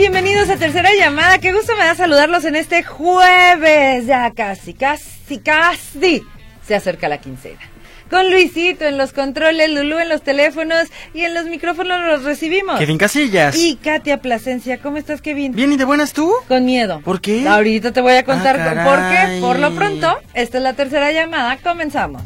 Bienvenidos 0.00 0.48
a 0.48 0.56
Tercera 0.56 0.90
Llamada. 0.94 1.38
Qué 1.38 1.52
gusto 1.52 1.72
me 1.76 1.84
da 1.84 1.94
saludarlos 1.94 2.44
en 2.44 2.56
este 2.56 2.82
jueves. 2.82 4.06
Ya 4.06 4.30
casi, 4.30 4.72
casi, 4.72 5.38
casi 5.38 6.22
se 6.66 6.74
acerca 6.74 7.08
la 7.08 7.18
quincena. 7.18 7.60
Con 8.08 8.30
Luisito 8.30 8.86
en 8.86 8.98
los 8.98 9.12
controles, 9.12 9.70
Lulú 9.70 9.98
en 9.98 10.08
los 10.08 10.22
teléfonos 10.22 10.88
y 11.14 11.22
en 11.22 11.34
los 11.34 11.44
micrófonos 11.44 12.00
los 12.04 12.24
recibimos. 12.24 12.78
Kevin 12.78 12.98
Casillas. 12.98 13.56
Y 13.56 13.76
Katia 13.76 14.22
Plasencia. 14.22 14.78
¿Cómo 14.78 14.96
estás, 14.96 15.20
Kevin? 15.20 15.52
Bien, 15.52 15.70
¿y 15.70 15.76
de 15.76 15.84
buenas 15.84 16.12
tú? 16.12 16.32
Con 16.48 16.64
miedo. 16.64 17.00
¿Por 17.04 17.20
qué? 17.20 17.46
Ahorita 17.46 17.92
te 17.92 18.00
voy 18.00 18.14
a 18.14 18.24
contar 18.24 18.58
ah, 18.58 18.84
por 18.84 18.98
qué. 18.98 19.40
Por 19.40 19.58
lo 19.58 19.74
pronto, 19.74 20.18
esta 20.34 20.58
es 20.58 20.64
la 20.64 20.72
tercera 20.72 21.12
llamada. 21.12 21.56
Comenzamos. 21.58 22.22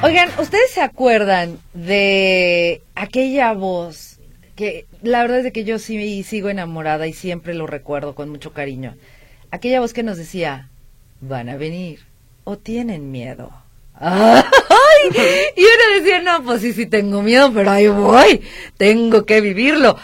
Oigan, 0.00 0.30
¿ustedes 0.38 0.70
se 0.70 0.80
acuerdan 0.80 1.58
de 1.74 2.82
aquella 2.94 3.52
voz 3.52 4.20
que 4.54 4.86
la 5.02 5.22
verdad 5.22 5.38
es 5.38 5.44
de 5.44 5.52
que 5.52 5.64
yo 5.64 5.80
sí 5.80 6.22
sigo 6.22 6.50
enamorada 6.50 7.08
y 7.08 7.12
siempre 7.12 7.52
lo 7.52 7.66
recuerdo 7.66 8.14
con 8.14 8.28
mucho 8.28 8.52
cariño? 8.52 8.94
Aquella 9.50 9.80
voz 9.80 9.92
que 9.92 10.04
nos 10.04 10.16
decía, 10.16 10.68
van 11.20 11.48
a 11.48 11.56
venir 11.56 12.00
o 12.44 12.56
tienen 12.56 13.10
miedo. 13.10 13.50
¡Ay! 13.94 14.44
Y 15.56 15.62
uno 15.62 15.98
decía, 15.98 16.22
no, 16.22 16.44
pues 16.44 16.60
sí, 16.60 16.72
sí 16.72 16.86
tengo 16.86 17.20
miedo, 17.20 17.52
pero 17.52 17.68
ahí 17.68 17.88
voy, 17.88 18.42
tengo 18.76 19.26
que 19.26 19.40
vivirlo. 19.40 19.96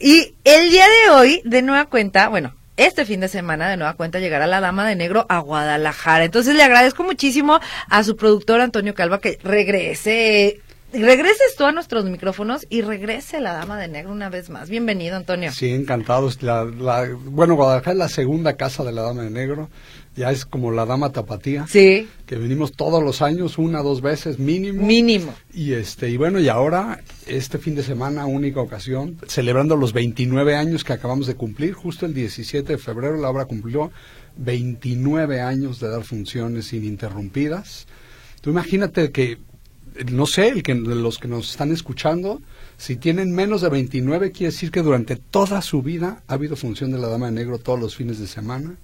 Y 0.00 0.32
el 0.44 0.70
día 0.70 0.86
de 0.86 1.10
hoy, 1.10 1.42
de 1.44 1.62
nueva 1.62 1.86
cuenta, 1.86 2.28
bueno, 2.28 2.54
este 2.80 3.04
fin 3.04 3.20
de 3.20 3.28
semana 3.28 3.68
de 3.68 3.76
nueva 3.76 3.92
cuenta 3.92 4.20
llegará 4.20 4.46
la 4.46 4.60
Dama 4.60 4.88
de 4.88 4.96
Negro 4.96 5.26
a 5.28 5.40
Guadalajara. 5.40 6.24
Entonces 6.24 6.54
le 6.54 6.62
agradezco 6.62 7.04
muchísimo 7.04 7.60
a 7.90 8.04
su 8.04 8.16
productor 8.16 8.62
Antonio 8.62 8.94
Calva 8.94 9.20
que 9.20 9.38
regrese 9.42 10.62
regreses 10.90 11.54
tú 11.56 11.64
a 11.64 11.72
nuestros 11.72 12.06
micrófonos 12.06 12.66
y 12.70 12.80
regrese 12.80 13.40
la 13.40 13.52
Dama 13.52 13.78
de 13.78 13.88
Negro 13.88 14.12
una 14.12 14.30
vez 14.30 14.48
más. 14.48 14.70
Bienvenido, 14.70 15.16
Antonio. 15.16 15.52
Sí, 15.52 15.72
encantado. 15.72 16.30
bueno, 17.26 17.54
Guadalajara 17.54 17.92
es 17.92 17.98
la 17.98 18.08
segunda 18.08 18.56
casa 18.56 18.82
de 18.82 18.92
la 18.92 19.02
Dama 19.02 19.24
de 19.24 19.30
Negro 19.30 19.68
ya 20.20 20.30
es 20.30 20.44
como 20.44 20.70
la 20.70 20.84
dama 20.84 21.12
tapatía. 21.12 21.66
Sí. 21.66 22.06
Que 22.26 22.36
venimos 22.36 22.72
todos 22.72 23.02
los 23.02 23.22
años, 23.22 23.56
una, 23.56 23.80
dos 23.80 24.02
veces 24.02 24.38
mínimo. 24.38 24.86
Mínimo. 24.86 25.34
Y 25.54 25.72
este, 25.72 26.10
y 26.10 26.18
bueno, 26.18 26.38
y 26.38 26.48
ahora, 26.48 27.02
este 27.26 27.56
fin 27.56 27.74
de 27.74 27.82
semana, 27.82 28.26
única 28.26 28.60
ocasión, 28.60 29.16
celebrando 29.26 29.76
los 29.76 29.94
29 29.94 30.54
años 30.56 30.84
que 30.84 30.92
acabamos 30.92 31.26
de 31.26 31.36
cumplir, 31.36 31.72
justo 31.72 32.04
el 32.04 32.12
17 32.12 32.74
de 32.74 32.78
febrero 32.78 33.16
la 33.16 33.30
obra 33.30 33.46
cumplió 33.46 33.92
29 34.36 35.40
años 35.40 35.80
de 35.80 35.88
dar 35.88 36.04
funciones 36.04 36.70
ininterrumpidas. 36.74 37.86
Tú 38.42 38.50
imagínate 38.50 39.12
que, 39.12 39.38
no 40.12 40.26
sé, 40.26 40.48
el 40.48 40.62
que, 40.62 40.74
los 40.74 41.16
que 41.16 41.28
nos 41.28 41.50
están 41.50 41.72
escuchando, 41.72 42.42
si 42.76 42.96
tienen 42.96 43.34
menos 43.34 43.62
de 43.62 43.70
29, 43.70 44.32
quiere 44.32 44.52
decir 44.52 44.70
que 44.70 44.82
durante 44.82 45.16
toda 45.16 45.62
su 45.62 45.80
vida 45.80 46.22
ha 46.28 46.34
habido 46.34 46.56
función 46.56 46.92
de 46.92 46.98
la 46.98 47.08
Dama 47.08 47.26
de 47.26 47.32
Negro 47.32 47.58
todos 47.58 47.80
los 47.80 47.96
fines 47.96 48.18
de 48.18 48.26
semana 48.26 48.76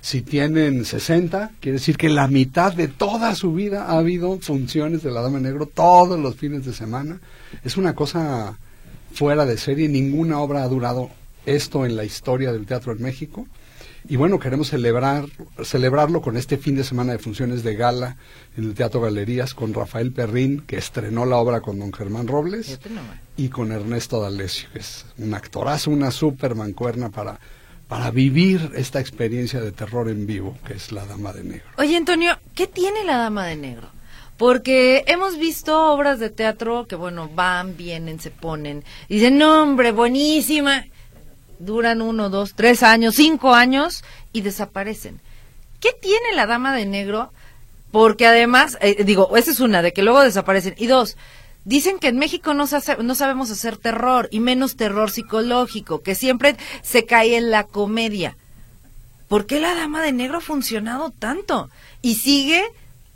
si 0.00 0.22
tienen 0.22 0.84
60, 0.84 1.52
quiere 1.60 1.78
decir 1.78 1.96
que 1.96 2.08
la 2.08 2.28
mitad 2.28 2.72
de 2.72 2.88
toda 2.88 3.34
su 3.34 3.52
vida 3.52 3.86
ha 3.86 3.98
habido 3.98 4.38
funciones 4.40 5.02
de 5.02 5.10
la 5.10 5.22
Dama 5.22 5.40
Negro 5.40 5.66
todos 5.66 6.18
los 6.18 6.36
fines 6.36 6.64
de 6.64 6.72
semana. 6.72 7.20
Es 7.64 7.76
una 7.76 7.94
cosa 7.94 8.56
fuera 9.12 9.46
de 9.46 9.58
serie, 9.58 9.88
ninguna 9.88 10.40
obra 10.40 10.62
ha 10.62 10.68
durado 10.68 11.10
esto 11.46 11.86
en 11.86 11.96
la 11.96 12.04
historia 12.04 12.52
del 12.52 12.66
teatro 12.66 12.92
en 12.92 13.02
México. 13.02 13.46
Y 14.08 14.16
bueno, 14.16 14.38
queremos 14.38 14.68
celebrar, 14.68 15.26
celebrarlo 15.62 16.22
con 16.22 16.36
este 16.36 16.56
fin 16.56 16.76
de 16.76 16.84
semana 16.84 17.12
de 17.12 17.18
funciones 17.18 17.62
de 17.62 17.74
gala 17.74 18.16
en 18.56 18.64
el 18.64 18.74
Teatro 18.74 19.00
Galerías 19.00 19.52
con 19.52 19.74
Rafael 19.74 20.12
Perrín, 20.12 20.62
que 20.66 20.76
estrenó 20.76 21.26
la 21.26 21.36
obra 21.36 21.60
con 21.60 21.78
don 21.78 21.92
Germán 21.92 22.26
Robles, 22.26 22.78
y 23.36 23.48
con 23.48 23.70
Ernesto 23.70 24.20
D'Alessio, 24.22 24.68
que 24.72 24.78
es 24.78 25.04
un 25.18 25.34
actorazo, 25.34 25.90
una 25.90 26.10
super 26.10 26.54
mancuerna 26.54 27.10
para 27.10 27.38
para 27.88 28.10
vivir 28.10 28.70
esta 28.76 29.00
experiencia 29.00 29.60
de 29.60 29.72
terror 29.72 30.08
en 30.08 30.26
vivo, 30.26 30.56
que 30.66 30.74
es 30.74 30.92
La 30.92 31.06
Dama 31.06 31.32
de 31.32 31.42
Negro. 31.42 31.66
Oye, 31.78 31.96
Antonio, 31.96 32.38
¿qué 32.54 32.66
tiene 32.66 33.04
La 33.04 33.16
Dama 33.16 33.46
de 33.46 33.56
Negro? 33.56 33.88
Porque 34.36 35.04
hemos 35.06 35.38
visto 35.38 35.92
obras 35.92 36.20
de 36.20 36.30
teatro 36.30 36.86
que, 36.86 36.94
bueno, 36.94 37.30
van, 37.34 37.76
vienen, 37.76 38.20
se 38.20 38.30
ponen, 38.30 38.84
y 39.08 39.16
dicen, 39.16 39.38
no, 39.38 39.62
hombre, 39.62 39.90
buenísima. 39.90 40.86
Duran 41.58 42.02
uno, 42.02 42.30
dos, 42.30 42.54
tres 42.54 42.84
años, 42.84 43.16
cinco 43.16 43.52
años 43.54 44.04
y 44.32 44.42
desaparecen. 44.42 45.20
¿Qué 45.80 45.90
tiene 45.92 46.36
La 46.36 46.46
Dama 46.46 46.74
de 46.76 46.86
Negro? 46.86 47.32
Porque 47.90 48.26
además, 48.26 48.78
eh, 48.80 49.02
digo, 49.02 49.36
esa 49.36 49.50
es 49.50 49.60
una, 49.60 49.82
de 49.82 49.92
que 49.92 50.02
luego 50.02 50.20
desaparecen. 50.20 50.74
Y 50.76 50.86
dos, 50.86 51.16
Dicen 51.68 51.98
que 51.98 52.08
en 52.08 52.16
México 52.16 52.54
no, 52.54 52.64
no 52.64 53.14
sabemos 53.14 53.50
hacer 53.50 53.76
terror 53.76 54.30
y 54.32 54.40
menos 54.40 54.74
terror 54.74 55.10
psicológico, 55.10 56.00
que 56.00 56.14
siempre 56.14 56.56
se 56.80 57.04
cae 57.04 57.36
en 57.36 57.50
la 57.50 57.64
comedia. 57.64 58.38
¿Por 59.28 59.44
qué 59.44 59.60
la 59.60 59.74
Dama 59.74 60.00
de 60.00 60.12
Negro 60.12 60.38
ha 60.38 60.40
funcionado 60.40 61.10
tanto? 61.10 61.68
Y 62.00 62.14
sigue 62.14 62.62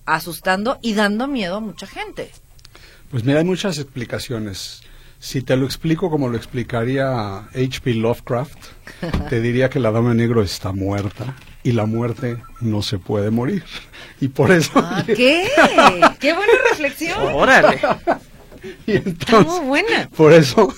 asustando 0.04 0.78
y 0.82 0.92
dando 0.92 1.28
miedo 1.28 1.56
a 1.56 1.60
mucha 1.60 1.86
gente. 1.86 2.30
Pues 3.10 3.24
mira, 3.24 3.38
hay 3.38 3.46
muchas 3.46 3.78
explicaciones. 3.78 4.82
Si 5.18 5.40
te 5.40 5.56
lo 5.56 5.64
explico 5.64 6.10
como 6.10 6.28
lo 6.28 6.36
explicaría 6.36 7.38
H.P. 7.54 7.94
Lovecraft, 7.94 8.58
te 9.30 9.40
diría 9.40 9.70
que 9.70 9.80
la 9.80 9.92
Dama 9.92 10.10
de 10.10 10.16
Negro 10.16 10.42
está 10.42 10.72
muerta 10.72 11.36
y 11.62 11.72
la 11.72 11.86
muerte 11.86 12.36
no 12.60 12.82
se 12.82 12.98
puede 12.98 13.30
morir. 13.30 13.64
Y 14.20 14.28
por 14.28 14.52
eso... 14.52 14.72
Ah, 14.76 15.02
¿Qué? 15.06 15.48
¡Qué 16.20 16.34
buena 16.34 16.52
reflexión! 16.70 17.18
¡Órale! 17.34 17.80
y 18.86 18.92
entonces, 18.92 19.66
buena. 19.66 20.08
Por 20.16 20.32
eso, 20.32 20.72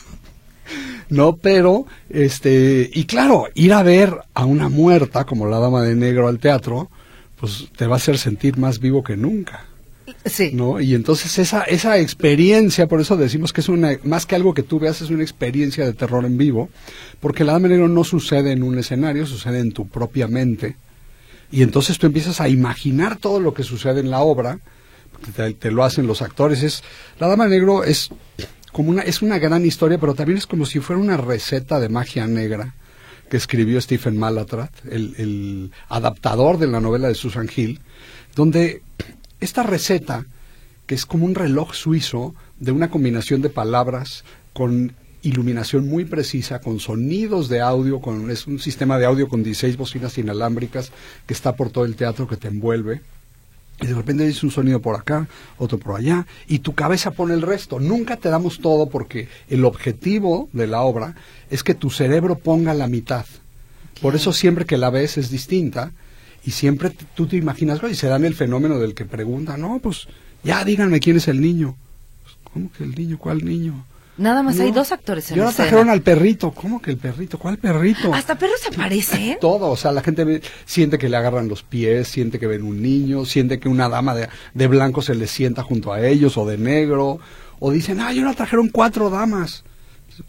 no, 1.08 1.36
pero, 1.36 1.86
este, 2.08 2.90
y 2.92 3.04
claro, 3.04 3.46
ir 3.54 3.72
a 3.72 3.82
ver 3.82 4.14
a 4.32 4.44
una 4.46 4.68
muerta 4.68 5.24
como 5.24 5.46
la 5.46 5.58
Dama 5.58 5.82
de 5.82 5.94
Negro 5.94 6.28
al 6.28 6.38
teatro, 6.38 6.90
pues 7.38 7.68
te 7.76 7.86
va 7.86 7.94
a 7.94 7.98
hacer 7.98 8.18
sentir 8.18 8.56
más 8.56 8.80
vivo 8.80 9.04
que 9.04 9.16
nunca. 9.16 9.66
Sí. 10.24 10.50
¿No? 10.54 10.80
Y 10.80 10.94
entonces 10.94 11.38
esa, 11.38 11.62
esa 11.62 11.98
experiencia, 11.98 12.86
por 12.86 13.00
eso 13.00 13.16
decimos 13.16 13.52
que 13.52 13.60
es 13.60 13.68
una, 13.68 13.98
más 14.04 14.24
que 14.26 14.34
algo 14.34 14.54
que 14.54 14.62
tú 14.62 14.78
veas, 14.78 15.02
es 15.02 15.10
una 15.10 15.22
experiencia 15.22 15.84
de 15.84 15.92
terror 15.92 16.24
en 16.24 16.38
vivo, 16.38 16.70
porque 17.20 17.44
la 17.44 17.52
Dama 17.52 17.68
de 17.68 17.74
Negro 17.74 17.88
no 17.88 18.04
sucede 18.04 18.52
en 18.52 18.62
un 18.62 18.78
escenario, 18.78 19.26
sucede 19.26 19.60
en 19.60 19.72
tu 19.72 19.86
propia 19.86 20.26
mente. 20.26 20.76
Y 21.52 21.62
entonces 21.62 21.98
tú 21.98 22.06
empiezas 22.06 22.40
a 22.40 22.48
imaginar 22.48 23.18
todo 23.18 23.38
lo 23.38 23.52
que 23.52 23.62
sucede 23.62 24.00
en 24.00 24.10
la 24.10 24.20
obra, 24.20 24.58
te, 25.32 25.70
lo 25.70 25.84
hacen 25.84 26.06
los 26.06 26.22
actores. 26.22 26.62
Es, 26.62 26.82
la 27.18 27.28
Dama 27.28 27.48
Negro 27.48 27.84
es 27.84 28.10
como 28.72 28.90
una, 28.90 29.02
es 29.02 29.22
una 29.22 29.38
gran 29.38 29.64
historia, 29.64 29.98
pero 29.98 30.14
también 30.14 30.38
es 30.38 30.46
como 30.46 30.66
si 30.66 30.80
fuera 30.80 31.00
una 31.00 31.16
receta 31.16 31.80
de 31.80 31.88
magia 31.88 32.26
negra 32.26 32.74
que 33.30 33.36
escribió 33.36 33.80
Stephen 33.80 34.18
Malatrat, 34.18 34.70
el, 34.90 35.14
el 35.16 35.70
adaptador 35.88 36.58
de 36.58 36.66
la 36.66 36.80
novela 36.80 37.08
de 37.08 37.14
Susan 37.14 37.48
Hill, 37.54 37.80
donde 38.34 38.82
esta 39.40 39.62
receta, 39.62 40.26
que 40.86 40.94
es 40.94 41.06
como 41.06 41.24
un 41.24 41.34
reloj 41.34 41.74
suizo 41.74 42.34
de 42.58 42.72
una 42.72 42.90
combinación 42.90 43.42
de 43.42 43.48
palabras 43.48 44.24
con 44.52 44.94
iluminación 45.22 45.88
muy 45.88 46.04
precisa, 46.04 46.60
con 46.60 46.80
sonidos 46.80 47.48
de 47.48 47.60
audio, 47.60 48.00
con, 48.00 48.30
es 48.30 48.46
un 48.46 48.58
sistema 48.58 48.98
de 48.98 49.06
audio 49.06 49.28
con 49.28 49.42
16 49.42 49.76
bocinas 49.76 50.18
inalámbricas 50.18 50.92
que 51.26 51.32
está 51.32 51.56
por 51.56 51.70
todo 51.70 51.86
el 51.86 51.96
teatro 51.96 52.28
que 52.28 52.36
te 52.36 52.48
envuelve 52.48 53.00
y 53.80 53.86
de 53.86 53.94
repente 53.94 54.26
dice 54.26 54.46
un 54.46 54.52
sonido 54.52 54.80
por 54.80 54.96
acá, 54.96 55.28
otro 55.58 55.78
por 55.78 55.96
allá, 55.98 56.26
y 56.46 56.60
tu 56.60 56.74
cabeza 56.74 57.10
pone 57.10 57.34
el 57.34 57.42
resto. 57.42 57.80
Nunca 57.80 58.16
te 58.16 58.28
damos 58.28 58.60
todo 58.60 58.88
porque 58.88 59.28
el 59.48 59.64
objetivo 59.64 60.48
de 60.52 60.66
la 60.66 60.82
obra 60.82 61.16
es 61.50 61.62
que 61.62 61.74
tu 61.74 61.90
cerebro 61.90 62.36
ponga 62.36 62.72
la 62.74 62.86
mitad. 62.86 63.26
Por 64.00 64.14
eso 64.14 64.32
siempre 64.32 64.64
que 64.64 64.76
la 64.78 64.90
ves 64.90 65.18
es 65.18 65.30
distinta 65.30 65.92
y 66.44 66.52
siempre 66.52 66.90
tú 67.14 67.26
te 67.26 67.36
imaginas, 67.36 67.80
y 67.90 67.94
se 67.94 68.06
dan 68.06 68.24
el 68.24 68.34
fenómeno 68.34 68.78
del 68.78 68.94
que 68.94 69.04
pregunta, 69.04 69.56
no, 69.56 69.78
pues 69.80 70.06
Ya 70.44 70.62
díganme 70.64 71.00
quién 71.00 71.16
es 71.16 71.26
el 71.28 71.40
niño. 71.40 71.74
Pues, 72.22 72.36
¿Cómo 72.52 72.70
que 72.70 72.84
el 72.84 72.94
niño? 72.94 73.18
¿Cuál 73.18 73.44
niño? 73.44 73.84
Nada 74.16 74.44
más 74.44 74.60
hay 74.60 74.70
dos 74.70 74.92
actores 74.92 75.28
en 75.30 75.36
Y 75.36 75.38
la 75.38 75.44
ahora 75.44 75.50
escena. 75.50 75.68
trajeron 75.68 75.90
al 75.90 76.02
perrito. 76.02 76.52
¿Cómo 76.52 76.80
que 76.80 76.92
el 76.92 76.98
perrito? 76.98 77.36
¿Cuál 77.38 77.58
perrito? 77.58 78.14
Hasta 78.14 78.38
perros 78.38 78.60
aparecen. 78.72 79.38
Todo, 79.40 79.70
o 79.70 79.76
sea, 79.76 79.90
la 79.90 80.02
gente 80.02 80.22
ve- 80.24 80.40
siente 80.64 80.98
que 80.98 81.08
le 81.08 81.16
agarran 81.16 81.48
los 81.48 81.62
pies, 81.64 82.06
siente 82.08 82.38
que 82.38 82.46
ven 82.46 82.62
un 82.62 82.80
niño, 82.80 83.24
siente 83.24 83.58
que 83.58 83.68
una 83.68 83.88
dama 83.88 84.14
de, 84.14 84.28
de 84.54 84.66
blanco 84.68 85.02
se 85.02 85.14
le 85.16 85.26
sienta 85.26 85.62
junto 85.64 85.92
a 85.92 86.00
ellos 86.06 86.36
o 86.38 86.46
de 86.46 86.58
negro, 86.58 87.18
o 87.58 87.70
dicen, 87.72 88.00
ay, 88.00 88.20
ahora 88.20 88.34
trajeron 88.34 88.68
cuatro 88.68 89.10
damas. 89.10 89.64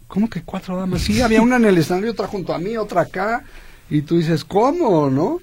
¿Cómo 0.08 0.28
que 0.28 0.42
cuatro 0.42 0.76
damas? 0.76 1.02
Sí, 1.02 1.22
había 1.22 1.40
una 1.42 1.56
en 1.56 1.66
el 1.66 1.78
escenario, 1.78 2.10
otra 2.10 2.26
junto 2.26 2.52
a 2.52 2.58
mí, 2.58 2.76
otra 2.76 3.02
acá, 3.02 3.44
y 3.88 4.02
tú 4.02 4.18
dices, 4.18 4.44
¿cómo, 4.44 5.10
no? 5.10 5.40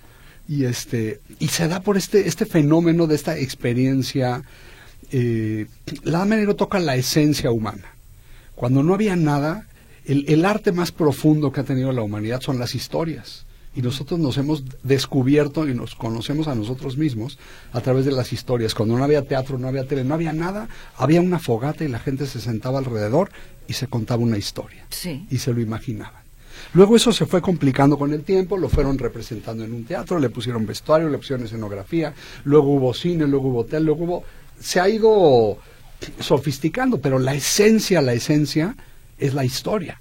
Y 0.49 0.65
este, 0.65 1.21
y 1.39 1.47
se 1.47 1.69
da 1.69 1.79
por 1.79 1.95
este, 1.95 2.27
este 2.27 2.45
fenómeno 2.45 3.07
de 3.07 3.15
esta 3.15 3.37
experiencia. 3.37 4.43
Eh, 5.13 5.67
la 6.03 6.19
dama 6.19 6.35
de 6.35 6.41
negro 6.41 6.57
toca 6.57 6.79
la 6.79 6.97
esencia 6.97 7.49
humana. 7.51 7.85
Cuando 8.55 8.83
no 8.83 8.93
había 8.93 9.15
nada, 9.15 9.67
el, 10.05 10.25
el 10.27 10.45
arte 10.45 10.71
más 10.71 10.91
profundo 10.91 11.51
que 11.51 11.61
ha 11.61 11.63
tenido 11.63 11.91
la 11.91 12.01
humanidad 12.01 12.41
son 12.41 12.59
las 12.59 12.75
historias. 12.75 13.45
Y 13.75 13.81
nosotros 13.81 14.19
nos 14.19 14.37
hemos 14.37 14.63
descubierto 14.83 15.67
y 15.67 15.73
nos 15.73 15.95
conocemos 15.95 16.47
a 16.47 16.53
nosotros 16.53 16.95
mismos 16.95 17.39
a 17.71 17.81
través 17.81 18.05
de 18.05 18.11
las 18.11 18.31
historias. 18.31 18.75
Cuando 18.75 18.95
no 18.95 19.03
había 19.03 19.23
teatro, 19.23 19.57
no 19.57 19.67
había 19.67 19.87
tele, 19.87 20.03
no 20.03 20.13
había 20.13 20.31
nada, 20.31 20.67
había 20.95 21.21
una 21.21 21.39
fogata 21.39 21.83
y 21.83 21.87
la 21.87 21.97
gente 21.97 22.27
se 22.27 22.39
sentaba 22.39 22.77
alrededor 22.77 23.31
y 23.67 23.73
se 23.73 23.87
contaba 23.87 24.21
una 24.21 24.37
historia. 24.37 24.85
Sí. 24.89 25.25
Y 25.31 25.39
se 25.39 25.53
lo 25.53 25.59
imaginaban. 25.59 26.21
Luego 26.73 26.95
eso 26.95 27.11
se 27.11 27.25
fue 27.25 27.41
complicando 27.41 27.97
con 27.97 28.13
el 28.13 28.23
tiempo, 28.23 28.57
lo 28.57 28.69
fueron 28.69 28.97
representando 28.97 29.63
en 29.63 29.73
un 29.73 29.85
teatro, 29.85 30.19
le 30.19 30.29
pusieron 30.29 30.65
vestuario, 30.65 31.09
le 31.09 31.17
pusieron 31.17 31.45
escenografía, 31.45 32.13
luego 32.45 32.73
hubo 32.73 32.93
cine, 32.93 33.27
luego 33.27 33.49
hubo 33.49 33.59
hotel, 33.61 33.85
luego 33.85 34.03
hubo... 34.05 34.23
Se 34.59 34.79
ha 34.79 34.87
ido 34.87 35.57
sofisticando, 36.19 36.99
pero 36.99 37.19
la 37.19 37.33
esencia, 37.33 38.01
la 38.01 38.13
esencia 38.13 38.75
es 39.17 39.33
la 39.33 39.45
historia. 39.45 39.99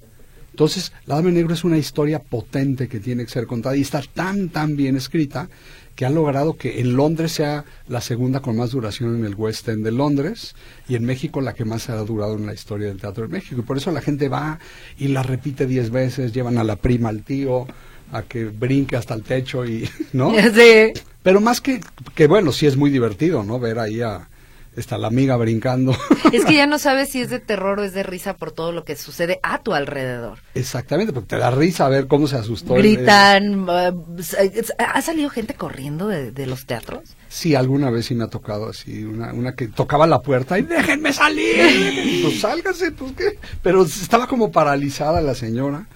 Entonces, 0.51 0.91
La 1.07 1.15
Dama 1.15 1.31
Negro 1.31 1.53
es 1.55 1.63
una 1.63 1.79
historia 1.79 2.19
potente 2.19 2.87
que 2.87 2.99
tiene 2.99 3.25
que 3.25 3.31
ser 3.31 3.47
contada 3.47 3.75
y 3.75 3.81
está 3.81 4.03
tan, 4.13 4.49
tan 4.49 4.75
bien 4.75 4.95
escrita 4.95 5.49
que 5.95 6.05
ha 6.05 6.09
logrado 6.09 6.57
que 6.57 6.79
en 6.79 6.95
Londres 6.95 7.31
sea 7.31 7.65
la 7.87 8.01
segunda 8.01 8.39
con 8.39 8.57
más 8.57 8.71
duración 8.71 9.15
en 9.15 9.25
el 9.25 9.35
West 9.35 9.67
End 9.67 9.83
de 9.83 9.91
Londres 9.91 10.55
y 10.87 10.95
en 10.95 11.05
México 11.05 11.41
la 11.41 11.53
que 11.53 11.65
más 11.65 11.89
ha 11.89 11.97
durado 11.97 12.35
en 12.35 12.45
la 12.45 12.53
historia 12.53 12.87
del 12.87 12.99
teatro 12.99 13.27
de 13.27 13.33
México. 13.33 13.61
Y 13.61 13.63
por 13.63 13.77
eso 13.77 13.91
la 13.91 14.01
gente 14.01 14.29
va 14.29 14.59
y 14.97 15.07
la 15.07 15.23
repite 15.23 15.65
diez 15.65 15.89
veces, 15.89 16.33
llevan 16.33 16.57
a 16.57 16.63
la 16.63 16.75
prima, 16.75 17.09
al 17.09 17.23
tío, 17.23 17.67
a 18.11 18.23
que 18.23 18.45
brinque 18.45 18.95
hasta 18.95 19.13
el 19.13 19.23
techo 19.23 19.65
y, 19.65 19.89
¿no? 20.13 20.33
Sí. 20.53 20.93
Pero 21.23 21.39
más 21.41 21.61
que, 21.61 21.79
que 22.15 22.27
bueno, 22.27 22.51
sí 22.51 22.67
es 22.67 22.75
muy 22.75 22.89
divertido, 22.89 23.43
¿no? 23.43 23.59
Ver 23.59 23.79
ahí 23.79 24.01
a 24.01 24.27
está 24.75 24.97
la 24.97 25.07
amiga 25.07 25.35
brincando. 25.37 25.95
Es 26.31 26.45
que 26.45 26.55
ya 26.55 26.65
no 26.65 26.79
sabes 26.79 27.09
si 27.09 27.21
es 27.21 27.29
de 27.29 27.39
terror 27.39 27.79
o 27.79 27.83
es 27.83 27.93
de 27.93 28.01
risa 28.01 28.35
por 28.35 28.51
todo 28.51 28.71
lo 28.71 28.83
que 28.83 28.95
sucede 28.95 29.39
a 29.43 29.61
tu 29.61 29.73
alrededor. 29.73 30.39
Exactamente, 30.55 31.13
porque 31.13 31.27
te 31.27 31.37
da 31.37 31.51
risa 31.51 31.87
ver 31.89 32.07
cómo 32.07 32.27
se 32.27 32.37
asustó. 32.37 32.73
Gritan. 32.73 33.67
¿Ha 33.69 35.01
salido 35.01 35.29
gente 35.29 35.53
corriendo 35.53 36.07
de, 36.07 36.31
de 36.31 36.47
los 36.47 36.65
teatros? 36.65 37.15
Sí, 37.29 37.55
alguna 37.55 37.89
vez 37.89 38.07
sí 38.07 38.15
me 38.15 38.23
ha 38.23 38.27
tocado 38.27 38.69
así, 38.69 39.03
una, 39.03 39.33
una 39.33 39.53
que 39.53 39.67
tocaba 39.67 40.07
la 40.07 40.21
puerta 40.21 40.57
y 40.57 40.63
déjenme 40.63 41.13
salir. 41.13 42.21
pues 42.23 42.39
sálgase, 42.39 42.91
pues 42.91 43.11
qué. 43.13 43.39
Pero 43.61 43.83
estaba 43.83 44.27
como 44.27 44.51
paralizada 44.51 45.21
la 45.21 45.35
señora. 45.35 45.87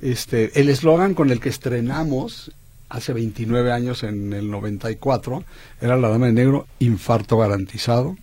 Este, 0.00 0.60
el 0.60 0.68
eslogan 0.68 1.14
con 1.14 1.30
el 1.30 1.40
que 1.40 1.48
estrenamos 1.48 2.50
hace 2.92 3.12
29 3.12 3.72
años 3.72 4.02
en 4.02 4.32
el 4.32 4.50
94 4.50 5.44
era 5.80 5.96
la 5.96 6.08
dama 6.08 6.26
de 6.26 6.32
negro, 6.32 6.66
infarto 6.78 7.38
garantizado. 7.38 8.16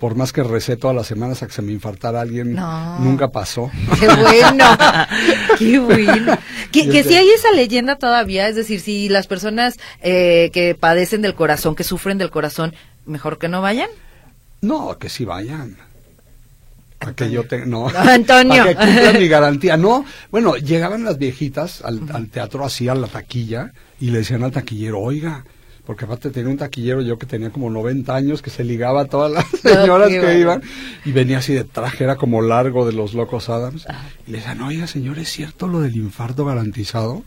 Por 0.00 0.16
más 0.16 0.32
que 0.32 0.42
recé 0.42 0.76
todas 0.76 0.96
las 0.96 1.06
semanas 1.06 1.44
a 1.44 1.46
que 1.46 1.52
se 1.52 1.62
me 1.62 1.70
infartara 1.70 2.20
alguien, 2.20 2.54
No. 2.54 2.98
nunca 2.98 3.28
pasó. 3.28 3.70
¡Qué 4.00 4.08
bueno! 4.08 4.64
¡Qué 5.58 5.78
bueno! 5.78 6.36
Que, 6.72 6.86
que 6.86 7.02
Desde- 7.04 7.08
sí 7.08 7.14
hay 7.14 7.28
esa 7.30 7.52
leyenda 7.52 7.94
todavía, 7.96 8.48
es 8.48 8.56
decir, 8.56 8.80
si 8.80 9.08
las 9.08 9.28
personas 9.28 9.76
eh, 10.02 10.50
que 10.52 10.74
padecen 10.74 11.22
del 11.22 11.34
corazón, 11.36 11.76
que 11.76 11.84
sufren 11.84 12.18
del 12.18 12.30
corazón, 12.30 12.74
mejor 13.06 13.38
que 13.38 13.48
no 13.48 13.62
vayan. 13.62 13.88
No, 14.60 14.98
que 14.98 15.08
sí 15.08 15.24
vayan. 15.24 15.76
Para 17.02 17.14
que 17.14 17.30
yo 17.30 17.44
te, 17.44 17.66
no. 17.66 17.88
Antonio. 17.94 18.64
Para 18.64 18.74
que 18.74 18.86
cumplan 18.86 19.18
mi 19.20 19.28
garantía. 19.36 19.76
No, 19.76 20.04
bueno, 20.30 20.56
llegaban 20.56 21.04
las 21.04 21.18
viejitas 21.18 21.82
al, 21.82 22.00
al 22.12 22.28
teatro 22.28 22.64
así 22.64 22.88
a 22.88 22.94
la 22.94 23.08
taquilla 23.08 23.72
y 24.00 24.10
le 24.10 24.18
decían 24.18 24.42
al 24.42 24.52
taquillero, 24.52 25.00
oiga, 25.00 25.44
porque 25.86 26.04
aparte 26.04 26.30
tenía 26.30 26.50
un 26.50 26.58
taquillero 26.58 27.02
yo 27.02 27.18
que 27.18 27.26
tenía 27.26 27.50
como 27.50 27.68
90 27.68 28.14
años 28.14 28.40
que 28.40 28.50
se 28.50 28.62
ligaba 28.64 29.02
a 29.02 29.04
todas 29.06 29.32
las 29.32 29.46
señoras 29.62 30.08
que 30.10 30.20
bueno. 30.20 30.38
iban 30.38 30.62
y 31.04 31.12
venía 31.12 31.38
así 31.38 31.54
de 31.54 31.64
traje, 31.64 32.04
era 32.04 32.16
como 32.16 32.40
largo 32.40 32.86
de 32.86 32.92
los 32.92 33.14
locos 33.14 33.48
Adams. 33.48 33.86
Y 34.26 34.30
le 34.30 34.38
decían, 34.38 34.60
oiga, 34.62 34.86
señor, 34.86 35.18
¿es 35.18 35.28
cierto 35.28 35.66
lo 35.66 35.80
del 35.80 35.96
infarto 35.96 36.44
garantizado? 36.44 37.24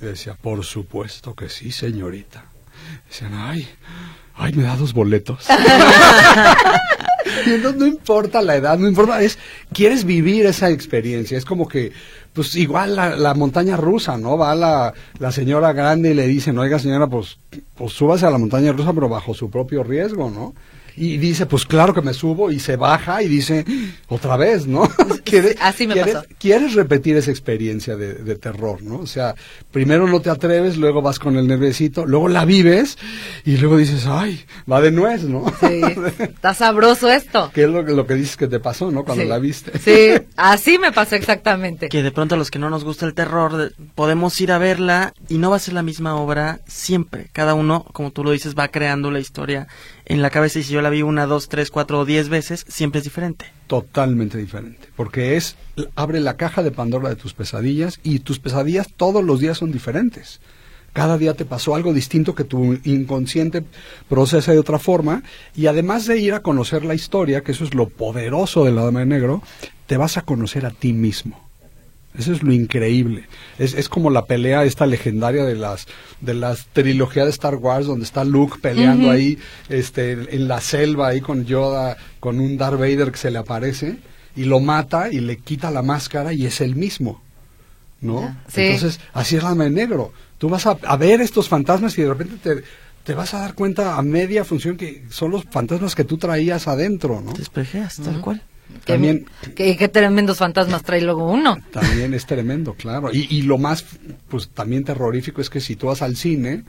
Y 0.00 0.04
decía, 0.04 0.34
por 0.34 0.64
supuesto 0.64 1.34
que 1.34 1.48
sí, 1.48 1.72
señorita. 1.72 2.44
Decían, 3.08 3.32
ay, 3.34 3.66
ay, 4.34 4.52
me 4.52 4.62
da 4.64 4.76
dos 4.76 4.92
boletos. 4.92 5.46
Entonces 7.46 7.80
no 7.80 7.86
importa 7.86 8.42
la 8.42 8.56
edad, 8.56 8.78
no 8.78 8.88
importa, 8.88 9.22
es, 9.22 9.38
quieres 9.72 10.04
vivir 10.04 10.46
esa 10.46 10.70
experiencia, 10.70 11.36
es 11.36 11.44
como 11.44 11.68
que, 11.68 11.92
pues 12.32 12.54
igual 12.56 12.96
la, 12.96 13.16
la 13.16 13.34
montaña 13.34 13.76
rusa, 13.76 14.16
¿no? 14.18 14.36
Va 14.36 14.54
la, 14.54 14.92
la 15.18 15.32
señora 15.32 15.72
grande 15.72 16.10
y 16.10 16.14
le 16.14 16.26
dicen, 16.26 16.58
oiga 16.58 16.78
señora, 16.78 17.06
pues, 17.06 17.38
pues 17.74 17.92
súbase 17.92 18.26
a 18.26 18.30
la 18.30 18.38
montaña 18.38 18.72
rusa, 18.72 18.92
pero 18.92 19.08
bajo 19.08 19.34
su 19.34 19.50
propio 19.50 19.82
riesgo, 19.82 20.30
¿no? 20.30 20.54
Y 20.96 21.18
dice, 21.18 21.46
pues 21.46 21.66
claro 21.66 21.92
que 21.92 22.00
me 22.00 22.14
subo, 22.14 22.50
y 22.50 22.58
se 22.58 22.76
baja 22.76 23.22
y 23.22 23.28
dice, 23.28 23.64
otra 24.08 24.36
vez, 24.36 24.66
¿no? 24.66 24.88
¿Quieres, 25.24 25.56
así 25.60 25.86
me 25.86 25.94
quieres- 25.94 26.14
pasó. 26.14 26.26
quieres 26.38 26.74
repetir 26.74 27.16
esa 27.16 27.30
experiencia 27.30 27.96
de, 27.96 28.14
de 28.14 28.36
terror, 28.36 28.82
¿no? 28.82 28.98
O 29.00 29.06
sea, 29.06 29.34
primero 29.70 30.06
no 30.06 30.20
te 30.20 30.30
atreves, 30.30 30.76
luego 30.76 31.02
vas 31.02 31.18
con 31.18 31.36
el 31.36 31.46
nerviosito, 31.46 32.06
luego 32.06 32.28
la 32.28 32.44
vives 32.44 32.96
y 33.44 33.56
luego 33.58 33.76
dices, 33.76 34.06
ay, 34.06 34.44
va 34.70 34.80
de 34.80 34.90
nuez, 34.90 35.24
¿no? 35.24 35.44
Sí, 35.60 35.80
está 36.18 36.54
sabroso 36.54 37.10
esto. 37.10 37.50
que 37.54 37.64
es 37.64 37.68
lo, 37.70 37.84
que- 37.84 37.92
lo 37.92 38.06
que 38.06 38.14
dices 38.14 38.36
que 38.36 38.46
te 38.48 38.60
pasó, 38.60 38.90
¿no? 38.90 39.04
Cuando 39.04 39.24
Sí. 39.24 39.28
la 39.28 39.38
viste. 39.38 39.78
Sí, 39.78 40.24
así 40.36 40.78
me 40.78 40.92
pasó 40.92 41.14
exactamente. 41.16 41.88
que 41.88 42.02
de 42.02 42.10
pronto 42.12 42.34
a 42.34 42.38
los 42.38 42.50
que 42.50 42.58
no 42.58 42.70
nos 42.70 42.84
gusta 42.84 43.04
el 43.06 43.14
terror 43.14 43.56
de- 43.56 43.70
podemos 43.94 44.40
ir 44.40 44.52
a 44.52 44.58
verla 44.58 45.12
y 45.28 45.38
no 45.38 45.50
va 45.50 45.56
a 45.56 45.60
ser 45.60 45.74
la 45.74 45.82
misma 45.82 46.16
obra 46.16 46.60
siempre. 46.66 47.28
Cada 47.32 47.54
uno, 47.54 47.84
como 47.92 48.10
tú 48.12 48.24
lo 48.24 48.30
dices, 48.30 48.54
va 48.54 48.68
creando 48.68 49.10
la 49.10 49.20
historia 49.20 49.66
en 50.06 50.22
la 50.22 50.30
cabeza 50.30 50.60
y 50.60 50.62
si 50.62 50.72
yo 50.72 50.80
la 50.80 50.90
vi 50.90 51.02
una, 51.02 51.26
dos, 51.26 51.48
tres, 51.48 51.70
cuatro 51.70 52.00
o 52.00 52.04
diez 52.04 52.28
veces, 52.28 52.64
siempre 52.68 52.98
es 52.98 53.04
diferente. 53.04 53.46
Totalmente 53.66 54.38
diferente. 54.38 54.88
Porque 54.96 55.36
es, 55.36 55.56
abre 55.96 56.20
la 56.20 56.36
caja 56.36 56.62
de 56.62 56.70
Pandora 56.70 57.08
de 57.08 57.16
tus 57.16 57.34
pesadillas 57.34 58.00
y 58.02 58.20
tus 58.20 58.38
pesadillas 58.38 58.88
todos 58.96 59.24
los 59.24 59.40
días 59.40 59.58
son 59.58 59.72
diferentes. 59.72 60.40
Cada 60.92 61.18
día 61.18 61.34
te 61.34 61.44
pasó 61.44 61.74
algo 61.74 61.92
distinto 61.92 62.34
que 62.34 62.44
tu 62.44 62.78
inconsciente 62.84 63.64
procesa 64.08 64.52
de 64.52 64.58
otra 64.58 64.78
forma 64.78 65.22
y 65.54 65.66
además 65.66 66.06
de 66.06 66.18
ir 66.18 66.32
a 66.32 66.40
conocer 66.40 66.84
la 66.84 66.94
historia, 66.94 67.42
que 67.42 67.52
eso 67.52 67.64
es 67.64 67.74
lo 67.74 67.88
poderoso 67.88 68.64
de 68.64 68.72
la 68.72 68.84
Dama 68.84 69.00
de 69.00 69.06
Negro, 69.06 69.42
te 69.86 69.98
vas 69.98 70.16
a 70.16 70.22
conocer 70.22 70.64
a 70.64 70.70
ti 70.70 70.92
mismo. 70.94 71.45
Eso 72.18 72.32
es 72.32 72.42
lo 72.42 72.52
increíble. 72.52 73.24
Es, 73.58 73.74
es 73.74 73.88
como 73.88 74.10
la 74.10 74.24
pelea 74.24 74.64
esta 74.64 74.86
legendaria 74.86 75.44
de 75.44 75.54
las 75.54 75.86
de 76.20 76.34
las 76.34 76.66
trilogías 76.72 77.26
de 77.26 77.30
Star 77.30 77.56
Wars 77.56 77.86
donde 77.86 78.04
está 78.04 78.24
Luke 78.24 78.58
peleando 78.60 79.10
ahí 79.10 79.38
este 79.68 80.12
en 80.12 80.48
la 80.48 80.60
selva 80.60 81.08
ahí 81.08 81.20
con 81.20 81.44
Yoda 81.44 81.96
con 82.20 82.40
un 82.40 82.56
Darth 82.56 82.78
Vader 82.78 83.12
que 83.12 83.18
se 83.18 83.30
le 83.30 83.38
aparece 83.38 83.98
y 84.34 84.44
lo 84.44 84.60
mata 84.60 85.10
y 85.10 85.20
le 85.20 85.38
quita 85.38 85.70
la 85.70 85.82
máscara 85.82 86.32
y 86.32 86.46
es 86.46 86.60
el 86.60 86.76
mismo. 86.76 87.22
¿No? 88.00 88.36
Sí. 88.48 88.60
Entonces, 88.60 89.00
así 89.14 89.36
es 89.36 89.42
la 89.42 89.54
de 89.54 89.70
negro. 89.70 90.12
Tú 90.38 90.50
vas 90.50 90.66
a, 90.66 90.76
a 90.82 90.96
ver 90.98 91.22
estos 91.22 91.48
fantasmas 91.48 91.96
y 91.96 92.02
de 92.02 92.08
repente 92.08 92.36
te, 92.42 92.62
te 93.04 93.14
vas 93.14 93.32
a 93.32 93.38
dar 93.38 93.54
cuenta 93.54 93.96
a 93.96 94.02
media 94.02 94.44
función 94.44 94.76
que 94.76 95.04
son 95.08 95.30
los 95.30 95.44
fantasmas 95.44 95.94
que 95.94 96.04
tú 96.04 96.18
traías 96.18 96.68
adentro, 96.68 97.22
¿no? 97.22 97.32
Te 97.32 97.42
espejeas, 97.42 97.96
tal 97.96 98.20
cual. 98.20 98.42
También- 98.84 99.26
qué- 99.54 99.76
qué 99.76 99.88
tremendos 99.88 100.38
fantasmas 100.38 100.82
trae 100.82 101.00
luego 101.00 101.30
uno. 101.30 101.56
También 101.72 102.14
es 102.14 102.26
tremendo, 102.26 102.74
claro. 102.74 103.10
Y, 103.12 103.26
y 103.30 103.42
lo 103.42 103.58
más, 103.58 103.84
pues 104.28 104.48
también 104.50 104.84
terrorífico 104.84 105.40
es 105.40 105.50
que 105.50 105.60
si 105.60 105.76
tú 105.76 105.86
vas 105.88 106.02
al 106.02 106.16
cine, 106.16 106.62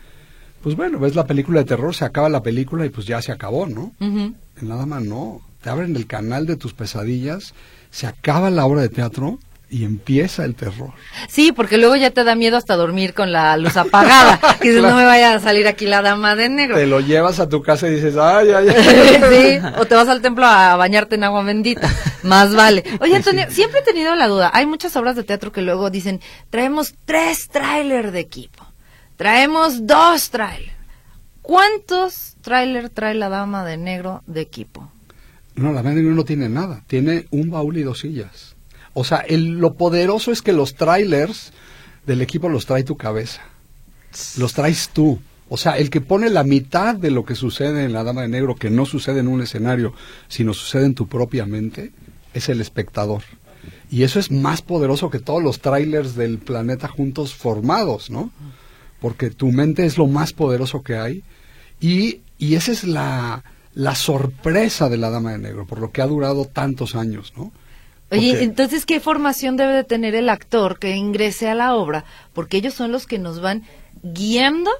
pues 0.63 0.75
bueno, 0.75 0.99
ves 0.99 1.15
la 1.15 1.25
película 1.27 1.59
de 1.59 1.65
terror, 1.65 1.93
se 1.95 2.05
acaba 2.05 2.29
la 2.29 2.41
película 2.43 2.85
y 2.85 2.89
pues 2.89 3.05
ya 3.07 3.21
se 3.21 3.31
acabó, 3.31 3.67
¿no? 3.67 3.91
En 3.99 4.67
nada 4.67 4.85
más 4.85 5.03
no. 5.03 5.41
Te 5.61 5.69
abren 5.69 5.95
el 5.95 6.07
canal 6.07 6.45
de 6.45 6.55
tus 6.55 6.73
pesadillas, 6.73 7.53
se 7.91 8.07
acaba 8.07 8.49
la 8.49 8.65
obra 8.65 8.81
de 8.81 8.89
teatro 8.89 9.39
y 9.69 9.83
empieza 9.83 10.45
el 10.45 10.55
terror. 10.55 10.91
Sí, 11.27 11.51
porque 11.51 11.77
luego 11.77 11.95
ya 11.97 12.11
te 12.11 12.23
da 12.23 12.35
miedo 12.35 12.55
hasta 12.57 12.75
dormir 12.75 13.13
con 13.13 13.31
la 13.31 13.57
luz 13.57 13.75
apagada. 13.77 14.39
Que 14.61 14.69
dices, 14.69 14.79
Claro. 14.81 14.95
no 14.95 15.01
me 15.01 15.05
vaya 15.05 15.33
a 15.35 15.39
salir 15.39 15.67
aquí 15.67 15.85
la 15.85 16.01
dama 16.01 16.35
de 16.35 16.49
negro. 16.49 16.75
Te 16.77 16.87
lo 16.87 16.99
llevas 17.01 17.39
a 17.39 17.49
tu 17.49 17.61
casa 17.61 17.87
y 17.87 17.95
dices, 17.95 18.15
ay, 18.17 18.49
ay, 18.51 18.67
ay. 18.69 19.59
sí, 19.61 19.67
o 19.79 19.85
te 19.85 19.95
vas 19.95 20.07
al 20.07 20.21
templo 20.21 20.45
a 20.45 20.75
bañarte 20.77 21.15
en 21.15 21.23
agua 21.25 21.43
bendita. 21.43 21.89
Más 22.23 22.55
vale. 22.55 22.83
Oye, 23.01 23.15
Antonio, 23.15 23.45
siempre 23.49 23.81
he 23.81 23.83
tenido 23.83 24.15
la 24.15 24.27
duda. 24.27 24.51
Hay 24.53 24.65
muchas 24.65 24.95
obras 24.95 25.15
de 25.15 25.23
teatro 25.23 25.51
que 25.51 25.61
luego 25.61 25.89
dicen, 25.89 26.21
traemos 26.49 26.95
tres 27.05 27.47
trailers 27.49 28.11
de 28.13 28.19
equipo. 28.19 28.65
Traemos 29.17 29.85
dos 29.87 30.29
trailers. 30.29 30.73
¿Cuántos 31.41 32.35
tráiler 32.41 32.89
trae 32.89 33.13
la 33.15 33.29
dama 33.29 33.63
de 33.63 33.77
negro 33.77 34.21
de 34.27 34.41
equipo? 34.41 34.91
No, 35.55 35.69
la 35.69 35.75
dama 35.77 35.91
de 35.91 35.95
negro 35.97 36.13
no 36.13 36.25
tiene 36.25 36.49
nada. 36.49 36.83
Tiene 36.87 37.25
un 37.31 37.49
baúl 37.49 37.77
y 37.77 37.83
dos 37.83 37.99
sillas. 37.99 38.56
O 38.99 39.03
sea, 39.03 39.17
el- 39.19 39.59
lo 39.59 39.75
poderoso 39.75 40.31
es 40.31 40.41
que 40.41 40.53
los 40.53 40.73
trailers 40.73 41.51
del 42.07 42.21
equipo 42.21 42.49
los 42.49 42.65
trae 42.65 42.83
tu 42.83 42.97
cabeza. 42.97 43.41
Los 44.37 44.53
traes 44.53 44.89
tú. 44.89 45.19
O 45.49 45.57
sea, 45.57 45.77
el 45.77 45.89
que 45.91 46.01
pone 46.01 46.29
la 46.31 46.43
mitad 46.43 46.95
de 46.95 47.11
lo 47.11 47.23
que 47.23 47.35
sucede 47.35 47.85
en 47.85 47.93
la 47.93 48.03
Dama 48.03 48.23
de 48.23 48.27
Negro, 48.27 48.55
que 48.55 48.71
no 48.71 48.85
sucede 48.87 49.19
en 49.19 49.27
un 49.27 49.41
escenario, 49.41 49.93
sino 50.29 50.53
sucede 50.53 50.85
en 50.87 50.95
tu 50.95 51.07
propia 51.07 51.45
mente, 51.45 51.91
es 52.33 52.49
el 52.49 52.59
espectador. 52.59 53.21
Y 53.91 54.01
eso 54.01 54.19
es 54.19 54.31
más 54.31 54.61
poderoso 54.63 55.09
que 55.11 55.19
todos 55.19 55.43
los 55.43 55.59
trailers 55.59 56.15
del 56.15 56.39
planeta 56.39 56.87
juntos 56.87 57.35
formados, 57.35 58.09
¿no? 58.09 58.31
Porque 58.99 59.29
tu 59.29 59.51
mente 59.51 59.85
es 59.85 59.97
lo 59.99 60.07
más 60.07 60.33
poderoso 60.33 60.81
que 60.81 60.97
hay. 60.97 61.23
Y, 61.79 62.21
y 62.39 62.55
esa 62.55 62.71
es 62.71 62.83
la, 62.83 63.43
la 63.75 63.93
sorpresa 63.93 64.89
de 64.89 64.97
la 64.97 65.11
Dama 65.11 65.33
de 65.33 65.37
Negro, 65.37 65.67
por 65.67 65.79
lo 65.79 65.91
que 65.91 66.01
ha 66.01 66.07
durado 66.07 66.45
tantos 66.45 66.95
años, 66.95 67.33
¿no? 67.37 67.51
Oye, 68.09 68.43
entonces, 68.43 68.85
¿qué 68.85 68.99
formación 68.99 69.57
debe 69.57 69.73
de 69.73 69.83
tener 69.83 70.15
el 70.15 70.29
actor 70.29 70.79
que 70.79 70.95
ingrese 70.95 71.49
a 71.49 71.55
la 71.55 71.75
obra? 71.75 72.05
Porque 72.33 72.57
ellos 72.57 72.73
son 72.73 72.91
los 72.91 73.05
que 73.05 73.19
nos 73.19 73.41
van 73.41 73.63
guiando 74.01 74.71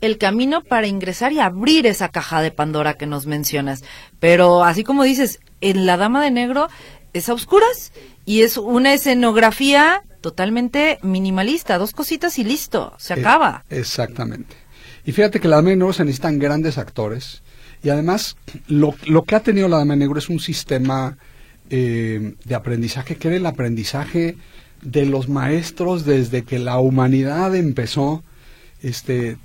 el 0.00 0.18
camino 0.18 0.62
para 0.62 0.86
ingresar 0.86 1.32
y 1.32 1.38
abrir 1.40 1.86
esa 1.86 2.08
caja 2.08 2.42
de 2.42 2.50
Pandora 2.50 2.94
que 2.94 3.06
nos 3.06 3.26
mencionas. 3.26 3.84
Pero 4.20 4.64
así 4.64 4.82
como 4.84 5.04
dices, 5.04 5.38
en 5.60 5.86
La 5.86 5.96
Dama 5.96 6.22
de 6.22 6.30
Negro 6.30 6.68
es 7.12 7.28
a 7.28 7.34
oscuras 7.34 7.92
y 8.26 8.42
es 8.42 8.56
una 8.56 8.92
escenografía 8.92 10.02
totalmente 10.20 10.98
minimalista, 11.02 11.78
dos 11.78 11.92
cositas 11.92 12.38
y 12.38 12.44
listo, 12.44 12.92
se 12.98 13.14
Eh, 13.14 13.20
acaba. 13.20 13.64
exactamente. 13.70 14.56
Y 15.06 15.12
fíjate 15.12 15.38
que 15.38 15.48
la 15.48 15.56
Dama 15.56 15.70
de 15.70 15.76
Negro 15.76 15.92
se 15.92 16.04
necesitan 16.04 16.38
grandes 16.38 16.76
actores. 16.76 17.42
Y 17.82 17.90
además, 17.90 18.36
lo, 18.66 18.94
lo 19.06 19.22
que 19.24 19.36
ha 19.36 19.40
tenido 19.40 19.68
la 19.68 19.76
Dama 19.78 19.94
de 19.94 20.00
Negro 20.00 20.18
es 20.18 20.28
un 20.28 20.40
sistema 20.40 21.16
eh, 21.70 22.34
de 22.44 22.54
aprendizaje, 22.54 23.16
que 23.16 23.28
era 23.28 23.36
el 23.36 23.46
aprendizaje 23.46 24.36
de 24.82 25.06
los 25.06 25.28
maestros 25.28 26.04
desde 26.04 26.42
que 26.42 26.58
la 26.58 26.78
humanidad 26.78 27.54
empezó. 27.56 28.22
Este, 28.82 29.38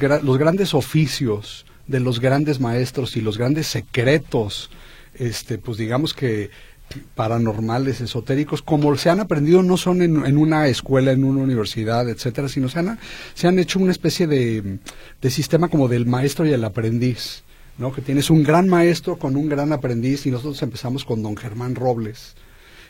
gra- 0.00 0.20
los 0.22 0.36
grandes 0.36 0.74
oficios 0.74 1.64
de 1.86 2.00
los 2.00 2.18
grandes 2.20 2.58
maestros 2.60 3.16
y 3.16 3.20
los 3.20 3.38
grandes 3.38 3.66
secretos, 3.68 4.70
este, 5.14 5.58
pues 5.58 5.78
digamos 5.78 6.12
que 6.14 6.50
paranormales, 7.14 8.00
esotéricos, 8.00 8.62
como 8.62 8.96
se 8.96 9.10
han 9.10 9.20
aprendido 9.20 9.62
no 9.62 9.76
son 9.76 10.02
en, 10.02 10.26
en 10.26 10.36
una 10.36 10.66
escuela, 10.66 11.12
en 11.12 11.22
una 11.22 11.42
universidad, 11.42 12.08
etcétera, 12.08 12.48
sino 12.48 12.68
se 12.68 12.80
han, 12.80 12.98
se 13.34 13.46
han 13.46 13.58
hecho 13.60 13.78
una 13.78 13.92
especie 13.92 14.26
de, 14.26 14.78
de 15.20 15.30
sistema 15.30 15.68
como 15.68 15.86
del 15.86 16.06
maestro 16.06 16.46
y 16.46 16.52
el 16.52 16.64
aprendiz, 16.64 17.44
Que 17.80 18.02
tienes 18.02 18.28
un 18.28 18.44
gran 18.44 18.68
maestro 18.68 19.16
con 19.16 19.36
un 19.36 19.48
gran 19.48 19.72
aprendiz 19.72 20.26
y 20.26 20.30
nosotros 20.30 20.62
empezamos 20.62 21.06
con 21.06 21.22
don 21.22 21.34
Germán 21.34 21.74
Robles, 21.74 22.34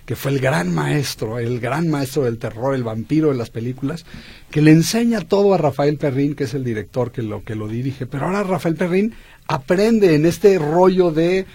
que 0.05 0.17
fue 0.17 0.33
el 0.33 0.41
gran 0.41 0.75
maestro, 0.75 1.39
el 1.39 1.61
gran 1.61 1.89
maestro 1.89 2.25
del 2.25 2.39
terror, 2.39 2.75
el 2.75 2.83
vampiro 2.83 3.29
de 3.29 3.37
las 3.37 3.51
películas, 3.51 4.05
que 4.51 4.61
le 4.61 4.73
enseña 4.73 5.21
todo 5.21 5.55
a 5.55 5.59
Rafael 5.59 5.97
Perrín, 5.97 6.35
que 6.35 6.45
es 6.45 6.55
el 6.55 6.65
director 6.65 7.13
que 7.13 7.23
lo 7.23 7.45
que 7.45 7.55
lo 7.55 7.69
dirige. 7.69 8.07
Pero 8.07 8.27
ahora 8.27 8.43
Rafael 8.43 8.75
Perrín 8.75 9.15
aprende 9.47 10.17
en 10.17 10.27
este 10.27 10.59
rollo 10.59 11.13
de 11.13 11.47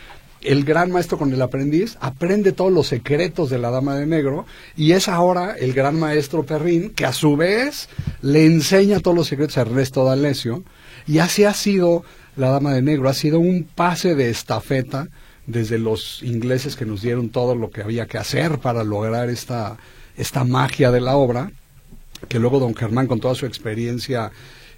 el 0.41 0.63
gran 0.63 0.89
maestro 0.89 1.17
con 1.17 1.33
el 1.33 1.41
aprendiz, 1.41 1.97
aprende 1.99 2.53
todos 2.53 2.71
los 2.71 2.87
secretos 2.87 3.49
de 3.49 3.59
la 3.59 3.69
dama 3.69 3.95
de 3.95 4.05
negro 4.05 4.45
y 4.77 4.93
es 4.93 5.09
ahora 5.09 5.55
el 5.59 5.73
gran 5.73 5.99
maestro 5.99 6.45
Perrín 6.45 6.91
que 6.91 7.05
a 7.05 7.11
su 7.11 7.35
vez 7.35 7.89
le 8.21 8.45
enseña 8.45 9.01
todos 9.01 9.17
los 9.17 9.27
secretos 9.27 9.57
a 9.57 9.61
Ernesto 9.61 10.05
D'Alessio 10.05 10.63
y 11.05 11.17
así 11.19 11.43
ha 11.43 11.53
sido 11.53 12.05
la 12.35 12.49
dama 12.49 12.73
de 12.73 12.81
negro, 12.81 13.09
ha 13.09 13.13
sido 13.13 13.39
un 13.39 13.63
pase 13.63 14.15
de 14.15 14.29
estafeta 14.29 15.07
desde 15.47 15.77
los 15.77 16.23
ingleses 16.23 16.75
que 16.75 16.85
nos 16.85 17.01
dieron 17.01 17.29
todo 17.29 17.55
lo 17.55 17.69
que 17.69 17.81
había 17.81 18.07
que 18.07 18.17
hacer 18.17 18.59
para 18.59 18.83
lograr 18.83 19.29
esta, 19.29 19.77
esta 20.17 20.43
magia 20.43 20.91
de 20.91 21.01
la 21.01 21.15
obra, 21.15 21.51
que 22.27 22.39
luego 22.39 22.59
don 22.59 22.75
Germán 22.75 23.07
con 23.07 23.19
toda 23.19 23.35
su 23.35 23.45
experiencia 23.45 24.31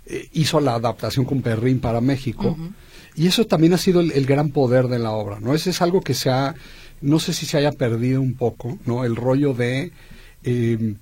eh, 0.05 0.27
hizo 0.33 0.59
la 0.59 0.75
adaptación 0.75 1.25
con 1.25 1.41
Perrín 1.41 1.79
para 1.79 2.01
México. 2.01 2.57
Y 3.15 3.27
eso 3.27 3.45
también 3.45 3.73
ha 3.73 3.77
sido 3.77 4.01
el, 4.01 4.11
el 4.11 4.25
gran 4.25 4.49
poder 4.49 4.87
de 4.87 4.99
la 4.99 5.11
obra, 5.11 5.39
¿no? 5.39 5.53
Ese 5.55 5.71
es 5.71 5.81
algo 5.81 6.01
que 6.01 6.13
se 6.13 6.29
ha, 6.29 6.53
no 7.01 7.19
sé 7.19 7.33
si 7.33 7.45
se 7.45 7.57
haya 7.57 7.71
perdido 7.71 8.21
un 8.21 8.35
poco, 8.35 8.77
¿no? 8.85 9.05
El 9.05 9.15
rollo 9.15 9.53
de, 9.53 9.91
eh, 10.43 10.95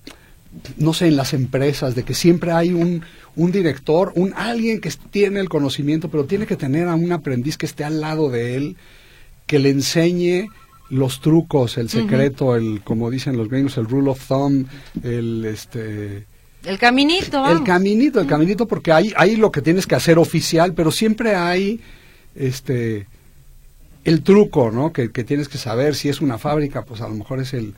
no 0.77 0.93
sé, 0.93 1.07
en 1.07 1.17
las 1.17 1.33
empresas, 1.33 1.95
de 1.95 2.03
que 2.03 2.13
siempre 2.13 2.51
hay 2.51 2.71
un, 2.71 3.03
un 3.35 3.51
director, 3.51 4.11
un 4.15 4.33
alguien 4.33 4.79
que 4.79 4.91
tiene 5.11 5.39
el 5.39 5.49
conocimiento, 5.49 6.09
pero 6.09 6.25
tiene 6.25 6.45
que 6.45 6.55
tener 6.55 6.87
a 6.87 6.95
un 6.95 7.11
aprendiz 7.11 7.57
que 7.57 7.65
esté 7.65 7.83
al 7.83 8.01
lado 8.01 8.29
de 8.29 8.55
él, 8.55 8.75
que 9.45 9.59
le 9.59 9.69
enseñe 9.69 10.47
los 10.89 11.19
trucos, 11.19 11.77
el 11.77 11.89
secreto, 11.89 12.55
el, 12.55 12.81
como 12.83 13.09
dicen 13.09 13.37
los 13.37 13.49
gringos, 13.49 13.77
el 13.77 13.85
rule 13.85 14.11
of 14.11 14.27
thumb, 14.27 14.67
el, 15.03 15.45
este, 15.45 16.25
El 16.63 16.77
caminito. 16.77 17.47
el 17.49 17.63
caminito, 17.63 18.21
el 18.21 18.27
caminito, 18.27 18.67
porque 18.67 18.91
hay, 18.91 19.11
hay 19.17 19.35
lo 19.35 19.51
que 19.51 19.61
tienes 19.61 19.87
que 19.87 19.95
hacer 19.95 20.17
oficial, 20.19 20.73
pero 20.73 20.91
siempre 20.91 21.35
hay 21.35 21.81
este 22.35 23.07
el 24.03 24.21
truco, 24.21 24.69
¿no? 24.69 24.93
Que, 24.93 25.11
que 25.11 25.23
tienes 25.23 25.49
que 25.49 25.57
saber 25.57 25.95
si 25.95 26.09
es 26.09 26.21
una 26.21 26.37
fábrica, 26.37 26.83
pues 26.83 27.01
a 27.01 27.07
lo 27.07 27.15
mejor 27.15 27.41
es 27.41 27.55
el, 27.55 27.73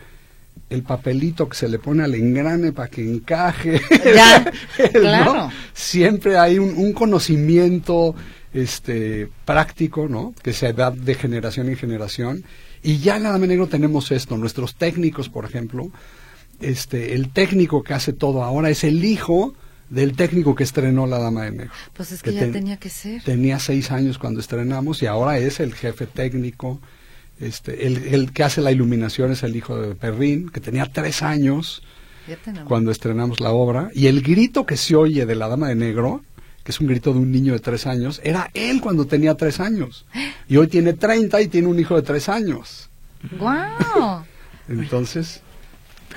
el 0.69 0.83
papelito 0.83 1.47
que 1.47 1.55
se 1.55 1.67
le 1.69 1.79
pone 1.79 2.03
al 2.03 2.13
engrane 2.15 2.74
para 2.74 2.89
que 2.89 3.01
encaje. 3.09 3.79
Ya, 4.15 4.51
¿no? 4.93 5.00
claro. 5.00 5.50
Siempre 5.74 6.38
hay 6.38 6.59
un, 6.59 6.75
un 6.77 6.93
conocimiento 6.93 8.15
este 8.53 9.29
práctico, 9.45 10.07
¿no? 10.07 10.33
Que 10.41 10.53
se 10.53 10.74
da 10.74 10.91
de 10.91 11.15
generación 11.15 11.69
en 11.69 11.77
generación. 11.77 12.43
Y 12.83 13.00
ya 13.00 13.17
en 13.17 13.24
la 13.24 13.31
Dama 13.31 13.47
Negro 13.47 13.67
tenemos 13.67 14.12
esto. 14.12 14.38
Nuestros 14.38 14.75
técnicos, 14.75 15.29
por 15.29 15.45
ejemplo, 15.45 15.89
este, 16.59 17.13
el 17.13 17.31
técnico 17.31 17.83
que 17.83 17.93
hace 17.93 18.13
todo 18.13 18.43
ahora 18.43 18.69
es 18.69 18.83
el 18.83 19.03
hijo 19.03 19.53
del 19.89 20.15
técnico 20.15 20.53
que 20.55 20.63
estrenó 20.63 21.07
La 21.07 21.19
Dama 21.19 21.43
de 21.43 21.51
Negro. 21.51 21.71
Pues 21.93 22.12
es 22.12 22.21
que, 22.21 22.31
que 22.31 22.36
ya 22.36 22.41
ten- 22.41 22.53
tenía 22.53 22.77
que 22.77 22.89
ser. 22.89 23.24
Tenía 23.24 23.59
seis 23.59 23.91
años 23.91 24.17
cuando 24.17 24.39
estrenamos 24.39 25.01
y 25.01 25.05
ahora 25.05 25.38
es 25.38 25.59
el 25.59 25.74
jefe 25.74 26.07
técnico. 26.07 26.81
Este, 27.39 27.88
el, 27.88 27.98
el 28.13 28.32
que 28.32 28.44
hace 28.44 28.62
la 28.62 28.72
iluminación 28.72 29.32
es 29.32 29.44
el 29.44 29.56
hijo 29.56 29.77
de 29.79 29.96
Perrín, 29.96 30.50
que 30.50 30.60
tenía 30.60 30.86
tres 30.91 31.22
años 31.22 31.84
cuando 32.65 32.91
estrenamos 32.91 33.39
la 33.39 33.51
obra. 33.51 33.89
Y 33.94 34.08
el 34.08 34.22
grito 34.22 34.65
que 34.65 34.77
se 34.77 34.96
oye 34.96 35.25
de 35.25 35.36
la 35.36 35.48
Dama 35.48 35.70
de 35.70 35.75
Negro, 35.75 36.22
que 36.63 36.72
es 36.72 36.79
un 36.79 36.88
grito 36.88 37.13
de 37.13 37.20
un 37.20 37.32
niño 37.32 37.53
de 37.53 37.60
tres 37.60 37.88
años, 37.88 38.20
era 38.24 38.50
él 38.53 38.82
cuando 38.82 39.06
tenía 39.06 39.36
tres 39.36 39.60
años. 39.60 40.06
Y 40.50 40.56
hoy 40.56 40.67
tiene 40.67 40.94
30 40.94 41.41
y 41.41 41.50
tiene 41.50 41.67
un 41.67 41.77
hijo 41.77 41.98
de 41.98 42.03
tres 42.03 42.29
años. 42.29 42.89
¡Guau! 43.38 44.24
Entonces, 44.70 45.41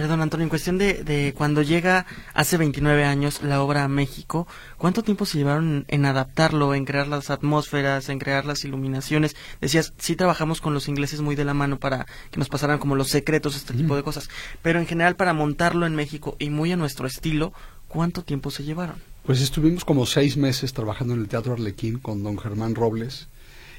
Perdón, 0.00 0.22
Antonio, 0.22 0.44
en 0.44 0.48
cuestión 0.48 0.78
de, 0.78 1.04
de 1.04 1.34
cuando 1.36 1.60
llega 1.60 2.06
hace 2.32 2.56
29 2.56 3.04
años 3.04 3.42
la 3.42 3.62
obra 3.62 3.84
a 3.84 3.88
México, 3.88 4.48
¿cuánto 4.78 5.02
tiempo 5.02 5.26
se 5.26 5.36
llevaron 5.36 5.84
en 5.88 6.06
adaptarlo, 6.06 6.74
en 6.74 6.86
crear 6.86 7.06
las 7.06 7.28
atmósferas, 7.28 8.08
en 8.08 8.18
crear 8.18 8.46
las 8.46 8.64
iluminaciones? 8.64 9.36
Decías, 9.60 9.92
sí 9.98 10.16
trabajamos 10.16 10.62
con 10.62 10.72
los 10.72 10.88
ingleses 10.88 11.20
muy 11.20 11.36
de 11.36 11.44
la 11.44 11.52
mano 11.52 11.78
para 11.78 12.06
que 12.30 12.38
nos 12.38 12.48
pasaran 12.48 12.78
como 12.78 12.96
los 12.96 13.10
secretos, 13.10 13.56
este 13.56 13.74
tipo 13.74 13.94
de 13.94 14.02
cosas, 14.02 14.30
pero 14.62 14.78
en 14.78 14.86
general 14.86 15.16
para 15.16 15.34
montarlo 15.34 15.84
en 15.84 15.94
México 15.94 16.34
y 16.38 16.48
muy 16.48 16.72
a 16.72 16.76
nuestro 16.76 17.06
estilo, 17.06 17.52
¿cuánto 17.86 18.22
tiempo 18.22 18.50
se 18.50 18.64
llevaron? 18.64 18.96
Pues 19.26 19.42
estuvimos 19.42 19.84
como 19.84 20.06
seis 20.06 20.38
meses 20.38 20.72
trabajando 20.72 21.12
en 21.12 21.20
el 21.20 21.28
Teatro 21.28 21.52
Arlequín 21.52 21.98
con 21.98 22.22
don 22.22 22.38
Germán 22.38 22.74
Robles. 22.74 23.28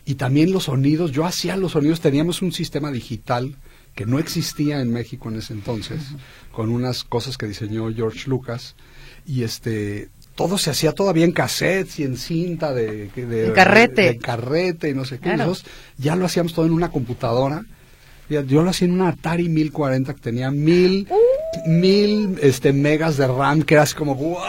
Y 0.06 0.16
también 0.16 0.52
los 0.52 0.66
sonidos, 0.66 1.14
yo 1.14 1.26
hacía 1.26 1.58
los 1.58 1.72
sonidos, 1.72 2.00
teníamos 2.00 2.44
un 2.44 2.52
sistema 2.52 2.92
digital 2.92 3.56
que 3.96 4.06
no 4.06 4.20
existía 4.20 4.82
en 4.82 4.92
México 4.92 5.30
en 5.30 5.38
ese 5.38 5.54
entonces, 5.54 6.02
con 6.52 6.70
unas 6.70 7.04
cosas 7.04 7.38
que 7.38 7.48
diseñó 7.48 7.94
George 7.94 8.30
Lucas. 8.30 8.76
Y 9.26 9.44
este, 9.44 10.10
todo 10.36 10.58
se 10.58 10.70
hacía 10.70 10.94
todavía 10.94 11.26
en 11.26 11.32
cassettes 11.32 12.00
y 12.00 12.04
en 12.04 12.18
cinta 12.18 12.74
de, 12.74 13.10
de, 13.10 13.48
En 13.48 13.54
carrete. 13.54 14.02
de 14.04 14.18
carrete 14.18 14.90
y 14.90 14.94
no 14.94 15.06
sé 15.06 15.18
qué. 15.18 15.24
Claro. 15.24 15.46
Nosotros 15.48 15.72
ya 15.98 16.16
lo 16.16 16.26
hacíamos 16.26 16.54
todo 16.54 16.66
en 16.66 16.72
una 16.72 16.90
computadora. 16.90 17.66
Yo 18.30 18.64
lo 18.64 18.70
hacía 18.70 18.88
en 18.88 18.94
una 18.94 19.10
Atari 19.10 19.50
1040 19.50 20.14
que 20.14 20.22
tenía 20.22 20.52
mil, 20.52 21.06
mil 21.66 22.38
este, 22.42 22.74
megas 22.74 23.18
de 23.18 23.28
RAM, 23.28 23.64
que 23.64 23.74
era 23.76 23.84
así 23.84 23.94
como, 23.96 24.16
wow, 24.16 24.40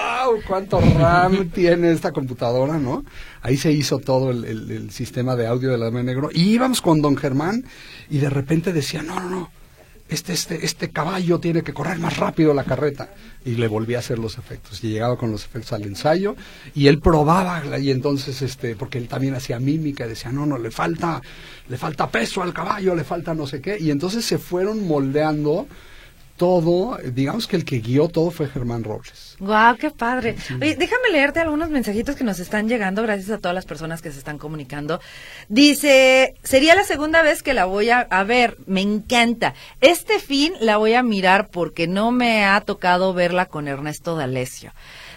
cuánto 0.46 0.80
RAM 0.80 1.50
tiene 1.54 1.90
esta 1.92 2.12
computadora, 2.12 2.78
¿no? 2.78 3.04
Ahí 3.42 3.56
se 3.56 3.72
hizo 3.72 3.98
todo 3.98 4.30
el, 4.30 4.44
el- 4.44 4.70
el 4.70 4.90
sistema 4.90 5.34
de 5.36 5.46
audio 5.46 5.70
de 5.70 5.78
la 5.78 5.86
Dama 5.86 5.98
de 5.98 6.04
Negro. 6.04 6.30
Y 6.32 6.50
íbamos 6.50 6.80
con 6.80 7.02
don 7.02 7.16
Germán 7.16 7.64
y 8.08 8.18
de 8.18 8.30
repente 8.30 8.72
decía, 8.72 9.02
no, 9.02 9.18
no, 9.20 9.28
no, 9.28 9.50
este, 10.08 10.32
este, 10.34 10.64
este 10.64 10.90
caballo 10.90 11.40
tiene 11.40 11.62
que 11.62 11.72
correr 11.72 11.98
más 11.98 12.18
rápido 12.18 12.52
la 12.54 12.64
carreta. 12.64 13.10
Y 13.44 13.52
le 13.56 13.66
volví 13.66 13.94
a 13.94 13.98
hacer 13.98 14.18
los 14.20 14.38
efectos. 14.38 14.84
Y 14.84 14.90
llegaba 14.90 15.16
con 15.16 15.32
los 15.32 15.44
efectos 15.44 15.72
al 15.72 15.82
ensayo 15.82 16.36
y 16.74 16.86
él 16.86 17.00
probaba 17.00 17.78
y 17.78 17.90
entonces, 17.90 18.40
este, 18.42 18.76
porque 18.76 18.98
él 18.98 19.08
también 19.08 19.34
hacía 19.34 19.58
mímica, 19.58 20.06
decía, 20.06 20.30
no, 20.30 20.46
no, 20.46 20.58
le 20.58 20.70
falta, 20.70 21.20
le 21.68 21.76
falta 21.78 22.08
peso 22.10 22.42
al 22.42 22.52
caballo, 22.52 22.94
le 22.94 23.02
falta 23.04 23.34
no 23.34 23.46
sé 23.48 23.60
qué. 23.60 23.76
Y 23.80 23.90
entonces 23.90 24.24
se 24.24 24.38
fueron 24.38 24.86
moldeando 24.86 25.66
todo, 26.36 26.98
digamos 27.04 27.46
que 27.46 27.56
el 27.56 27.64
que 27.64 27.80
guió 27.80 28.08
todo 28.08 28.30
fue 28.30 28.48
Germán 28.48 28.84
Robles. 28.84 29.36
Guau, 29.38 29.76
qué 29.76 29.90
padre. 29.90 30.36
Oye, 30.60 30.76
déjame 30.76 31.10
leerte 31.10 31.40
algunos 31.40 31.70
mensajitos 31.70 32.16
que 32.16 32.24
nos 32.24 32.38
están 32.40 32.68
llegando 32.68 33.02
gracias 33.02 33.30
a 33.30 33.38
todas 33.38 33.54
las 33.54 33.66
personas 33.66 34.02
que 34.02 34.10
se 34.10 34.18
están 34.18 34.38
comunicando. 34.38 35.00
Dice, 35.48 36.34
sería 36.42 36.74
la 36.74 36.84
segunda 36.84 37.22
vez 37.22 37.42
que 37.42 37.54
la 37.54 37.64
voy 37.64 37.90
a, 37.90 38.00
a 38.00 38.24
ver, 38.24 38.58
me 38.66 38.80
encanta. 38.80 39.54
Este 39.80 40.18
fin 40.18 40.52
la 40.60 40.76
voy 40.76 40.94
a 40.94 41.02
mirar 41.02 41.48
porque 41.48 41.86
no 41.86 42.12
me 42.12 42.44
ha 42.44 42.60
tocado 42.60 43.14
verla 43.14 43.46
con 43.46 43.68
Ernesto 43.68 44.16
D'Alessio. 44.16 44.72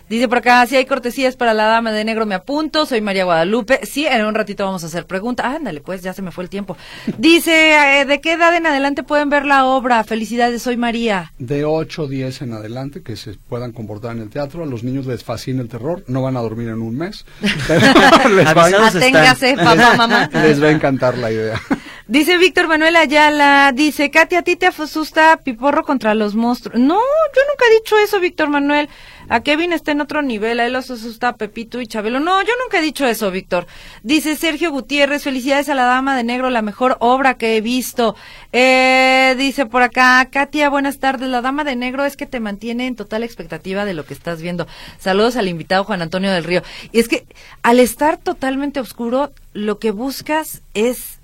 Dice 0.08 0.28
por 0.28 0.38
acá, 0.38 0.66
si 0.68 0.76
hay 0.76 0.86
cortesías 0.86 1.36
para 1.36 1.56
la 1.56 1.66
dama 1.66 1.92
de 1.92 2.04
negro, 2.06 2.28
me 2.28 2.36
apunto. 2.36 2.86
Soy 2.86 3.02
María 3.02 3.24
Guadalupe. 3.26 3.80
Sí, 3.86 4.06
en 4.06 4.24
un 4.24 4.36
ratito 4.36 4.64
vamos 4.64 4.84
a 4.84 4.88
hacer 4.88 5.06
preguntas. 5.08 5.48
Ah, 5.48 5.56
ándale, 5.56 5.82
pues 5.82 6.04
ya 6.04 6.14
se 6.14 6.22
me 6.22 6.32
fue 6.32 6.44
el 6.44 6.50
tiempo. 6.50 6.78
Dice, 7.18 8.02
eh, 8.02 8.06
¿de 8.06 8.22
qué 8.22 8.34
edad 8.34 8.56
en 8.56 8.68
adelante 8.68 9.02
pueden 9.02 9.32
ver 9.32 9.46
la 9.46 9.66
obra? 9.66 10.04
Felicidades, 10.04 10.62
soy 10.62 10.78
María. 10.78 11.32
De 11.40 11.66
8 11.66 12.04
o 12.04 12.08
10 12.08 12.44
en 12.44 12.54
adelante 12.54 13.02
que 13.02 13.16
se 13.16 13.34
puedan 13.34 13.72
comportar 13.72 14.16
en 14.16 14.22
el 14.22 14.30
teatro. 14.30 14.64
A 14.64 14.68
los 14.68 14.84
niños 14.84 15.08
les 15.08 15.24
fascina 15.24 15.62
el 15.62 15.70
terror. 15.70 16.04
No 16.08 16.22
van 16.22 16.38
a 16.38 16.42
dormir 16.42 16.70
en 16.70 16.82
un 16.82 16.96
mes. 16.96 17.26
Pero 17.68 17.82
les, 18.30 18.46
va, 18.56 18.88
Aténgase, 18.88 19.56
papá, 19.56 19.96
mamá. 19.98 20.30
les 20.34 20.62
va 20.62 20.68
a 20.68 20.72
encantar 20.72 21.18
la 21.18 21.32
idea. 21.32 21.60
Dice 22.08 22.38
Víctor 22.38 22.68
Manuel 22.68 22.98
Ayala, 22.98 23.72
dice, 23.74 24.12
Katy, 24.12 24.36
¿a 24.36 24.44
ti 24.44 24.56
te 24.56 24.68
asusta 24.68 25.38
Piporro 25.44 25.84
contra 25.84 26.14
los 26.14 26.36
monstruos? 26.36 26.80
No, 26.80 27.00
yo 27.00 27.42
nunca 27.50 27.66
he 27.68 27.74
dicho 27.80 27.98
eso, 27.98 28.20
Víctor 28.20 28.48
Manuel. 28.48 28.90
A 29.28 29.40
Kevin 29.40 29.74
está 29.74 29.92
en 29.92 30.02
otro 30.02 30.22
nivel, 30.22 30.60
a 30.60 30.68
él 30.68 30.74
los 30.74 30.92
asusta 30.92 31.34
Pepito 31.34 31.82
y 31.82 31.88
Chabelo. 31.88 32.20
No, 32.20 32.40
yo 32.44 32.52
nunca 32.64 32.78
he 32.78 32.84
dicho 32.84 33.08
eso, 33.08 33.32
Víctor. 33.32 33.66
Dice 34.04 34.36
Sergio 34.36 34.70
Gutiérrez, 34.70 35.24
felicidades 35.24 35.68
a 35.68 35.74
la 35.74 35.86
Dama 35.86 36.16
de 36.16 36.24
Negro, 36.24 36.52
la 36.52 36.62
mejor 36.62 36.98
obra 37.00 37.40
que 37.40 37.58
he 37.58 37.62
visto. 37.62 38.16
Eh, 38.52 39.34
dice 39.40 39.66
por 39.66 39.82
acá, 39.82 40.24
Katia, 40.32 40.70
buenas 40.70 41.00
tardes. 41.00 41.28
La 41.28 41.42
Dama 41.42 41.64
de 41.64 41.76
Negro 41.76 42.06
es 42.06 42.16
que 42.16 42.28
te 42.28 42.40
mantiene 42.40 42.86
en 42.86 42.96
total 42.96 43.24
expectativa 43.24 43.84
de 43.84 43.96
lo 43.96 44.06
que 44.06 44.14
estás 44.14 44.44
viendo. 44.44 44.68
Saludos 45.00 45.38
al 45.38 45.48
invitado 45.48 45.84
Juan 45.84 46.04
Antonio 46.04 46.32
del 46.32 46.44
Río. 46.44 46.62
Y 46.92 47.00
es 47.00 47.08
que 47.08 47.26
al 47.64 47.80
estar 47.80 48.18
totalmente 48.18 48.80
oscuro, 48.80 49.34
lo 49.54 49.80
que 49.80 49.90
buscas 49.90 50.62
es 50.76 51.20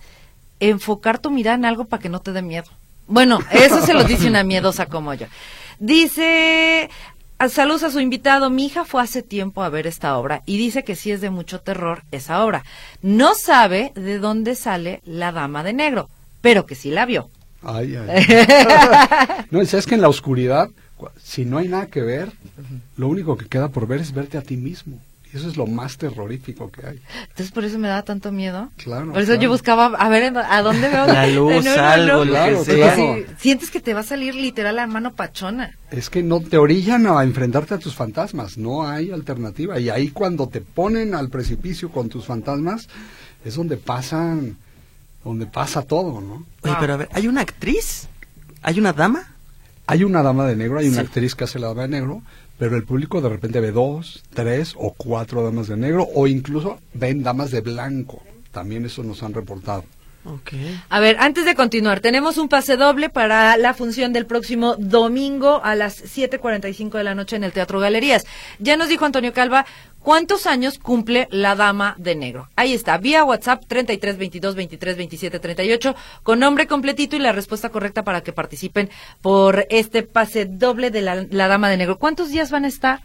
enfocar 0.61 1.19
tu 1.19 1.29
mirada 1.31 1.55
en 1.57 1.65
algo 1.65 1.85
para 1.85 2.01
que 2.01 2.07
no 2.09 2.19
te 2.21 2.31
dé 2.31 2.41
miedo. 2.41 2.69
Bueno, 3.07 3.39
eso 3.51 3.85
se 3.85 3.93
lo 3.93 4.05
dice 4.05 4.27
una 4.29 4.43
miedosa 4.43 4.85
como 4.85 5.13
yo. 5.13 5.27
Dice, 5.79 6.89
a- 7.39 7.49
saludos 7.49 7.83
a 7.83 7.89
su 7.91 7.99
invitado, 7.99 8.49
mi 8.49 8.67
hija 8.67 8.85
fue 8.85 9.01
hace 9.01 9.21
tiempo 9.23 9.63
a 9.63 9.69
ver 9.69 9.85
esta 9.87 10.17
obra 10.17 10.43
y 10.45 10.57
dice 10.57 10.83
que 10.83 10.95
sí 10.95 11.11
es 11.11 11.19
de 11.19 11.29
mucho 11.29 11.59
terror 11.59 12.03
esa 12.11 12.45
obra. 12.45 12.63
No 13.01 13.33
sabe 13.35 13.91
de 13.95 14.19
dónde 14.19 14.55
sale 14.55 15.01
la 15.05 15.31
dama 15.33 15.63
de 15.63 15.73
negro, 15.73 16.09
pero 16.41 16.65
que 16.65 16.75
sí 16.75 16.91
la 16.91 17.05
vio. 17.05 17.29
Ay, 17.63 17.95
ay. 17.97 18.25
No, 19.51 19.59
es 19.61 19.85
que 19.85 19.95
en 19.95 20.01
la 20.01 20.07
oscuridad, 20.09 20.69
cu- 20.95 21.09
si 21.21 21.43
no 21.43 21.57
hay 21.57 21.67
nada 21.67 21.87
que 21.87 22.01
ver, 22.01 22.31
lo 22.95 23.07
único 23.07 23.35
que 23.35 23.47
queda 23.47 23.67
por 23.67 23.87
ver 23.87 23.99
es 23.99 24.13
verte 24.13 24.37
a 24.37 24.41
ti 24.41 24.55
mismo. 24.55 24.97
Y 25.33 25.37
eso 25.37 25.47
es 25.47 25.55
lo 25.55 25.65
más 25.65 25.97
terrorífico 25.97 26.69
que 26.69 26.85
hay. 26.85 27.01
Entonces 27.29 27.51
por 27.51 27.63
eso 27.63 27.79
me 27.79 27.87
da 27.87 28.01
tanto 28.03 28.31
miedo. 28.33 28.69
Claro, 28.77 29.11
Por 29.13 29.21
eso 29.21 29.27
claro. 29.27 29.41
yo 29.41 29.49
buscaba, 29.49 29.85
a 29.85 30.09
ver, 30.09 30.23
¿en- 30.23 30.37
¿a 30.37 30.61
dónde 30.61 30.89
veo? 30.89 31.07
La 31.07 31.25
luz, 31.27 31.65
algo, 31.77 32.25
lo 32.25 32.31
Claro, 32.31 32.63
que 32.65 32.75
claro. 32.75 33.15
sientes 33.39 33.71
que 33.71 33.79
te 33.79 33.93
va 33.93 34.01
a 34.01 34.03
salir 34.03 34.35
literal 34.35 34.75
la 34.75 34.87
mano 34.87 35.13
pachona. 35.13 35.77
Es 35.89 36.09
que 36.09 36.21
no 36.21 36.41
te 36.41 36.57
orillan 36.57 37.07
a 37.07 37.23
enfrentarte 37.23 37.75
a 37.75 37.77
tus 37.77 37.95
fantasmas, 37.95 38.57
no 38.57 38.87
hay 38.87 39.11
alternativa. 39.11 39.79
Y 39.79 39.89
ahí 39.89 40.09
cuando 40.09 40.47
te 40.49 40.59
ponen 40.59 41.15
al 41.15 41.29
precipicio 41.29 41.91
con 41.91 42.09
tus 42.09 42.25
fantasmas, 42.25 42.89
es 43.45 43.55
donde 43.55 43.77
pasan, 43.77 44.57
donde 45.23 45.45
pasa 45.45 45.81
todo, 45.83 46.19
¿no? 46.19 46.45
Oye, 46.63 46.75
pero 46.79 46.93
a 46.93 46.97
ver, 46.97 47.09
¿hay 47.13 47.27
una 47.27 47.41
actriz? 47.41 48.07
¿Hay 48.63 48.79
una 48.79 48.91
dama? 48.91 49.27
Hay 49.87 50.03
una 50.03 50.21
dama 50.23 50.45
de 50.45 50.55
negro, 50.55 50.77
hay 50.79 50.87
una 50.87 51.01
Sí. 51.01 51.05
actriz 51.07 51.35
que 51.35 51.43
hace 51.45 51.57
la 51.59 51.67
dama 51.67 51.81
de 51.83 51.87
negro, 51.89 52.21
pero 52.61 52.75
el 52.75 52.83
público 52.83 53.21
de 53.21 53.29
repente 53.29 53.59
ve 53.59 53.71
dos, 53.71 54.21
tres 54.35 54.75
o 54.77 54.93
cuatro 54.93 55.43
damas 55.43 55.67
de 55.67 55.77
negro, 55.77 56.07
o 56.13 56.27
incluso 56.27 56.79
ven 56.93 57.23
damas 57.23 57.49
de 57.49 57.61
blanco. 57.61 58.21
También 58.51 58.85
eso 58.85 59.01
nos 59.01 59.23
han 59.23 59.33
reportado. 59.33 59.83
Ok. 60.25 60.51
A 60.89 60.99
ver, 60.99 61.17
antes 61.19 61.45
de 61.45 61.55
continuar, 61.55 62.01
tenemos 62.01 62.37
un 62.37 62.49
pase 62.49 62.77
doble 62.77 63.09
para 63.09 63.57
la 63.57 63.73
función 63.73 64.13
del 64.13 64.27
próximo 64.27 64.75
domingo 64.77 65.59
a 65.63 65.73
las 65.73 66.03
7.45 66.03 66.91
de 66.99 67.03
la 67.03 67.15
noche 67.15 67.35
en 67.35 67.43
el 67.43 67.51
Teatro 67.51 67.79
Galerías. 67.79 68.27
Ya 68.59 68.77
nos 68.77 68.89
dijo 68.89 69.05
Antonio 69.05 69.33
Calva 69.33 69.65
cuántos 70.01 70.47
años 70.47 70.79
cumple 70.79 71.27
la 71.31 71.55
Dama 71.55 71.95
de 71.97 72.15
Negro. 72.15 72.49
Ahí 72.55 72.73
está, 72.73 72.97
vía 72.97 73.23
WhatsApp 73.23 73.63
33 73.67 74.17
22 74.17 74.55
23 74.55 74.97
27 74.97 75.39
38 75.39 75.95
con 76.23 76.39
nombre 76.39 76.67
completito 76.67 77.15
y 77.15 77.19
la 77.19 77.31
respuesta 77.31 77.69
correcta 77.69 78.03
para 78.03 78.21
que 78.21 78.33
participen 78.33 78.89
por 79.21 79.65
este 79.69 80.03
pase 80.03 80.45
doble 80.45 80.91
de 80.91 81.01
la, 81.01 81.25
la 81.29 81.47
Dama 81.47 81.69
de 81.69 81.77
Negro. 81.77 81.97
¿Cuántos 81.97 82.29
días 82.29 82.51
van 82.51 82.65
a 82.65 82.67
estar? 82.67 83.01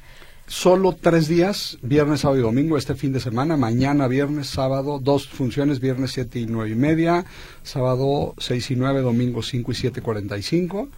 Solo 0.49 0.97
tres 0.99 1.27
días, 1.27 1.77
viernes, 1.83 2.21
sábado 2.21 2.39
y 2.39 2.43
domingo, 2.43 2.79
este 2.79 2.95
fin 2.95 3.13
de 3.13 3.19
semana. 3.19 3.57
Mañana, 3.57 4.07
viernes, 4.07 4.47
sábado, 4.47 5.01
dos 5.03 5.27
funciones, 5.27 5.81
viernes 5.81 6.13
siete 6.13 6.39
y 6.39 6.47
nueve 6.47 6.71
y 6.71 6.77
media, 6.77 7.25
sábado 7.65 8.33
seis 8.39 8.71
y 8.71 8.77
nueve, 8.77 9.01
domingo 9.01 9.43
cinco 9.43 9.73
y 9.73 9.75
siete 9.75 10.03
cuarenta 10.03 10.39
y 10.39 10.43
cinco. 10.43 10.89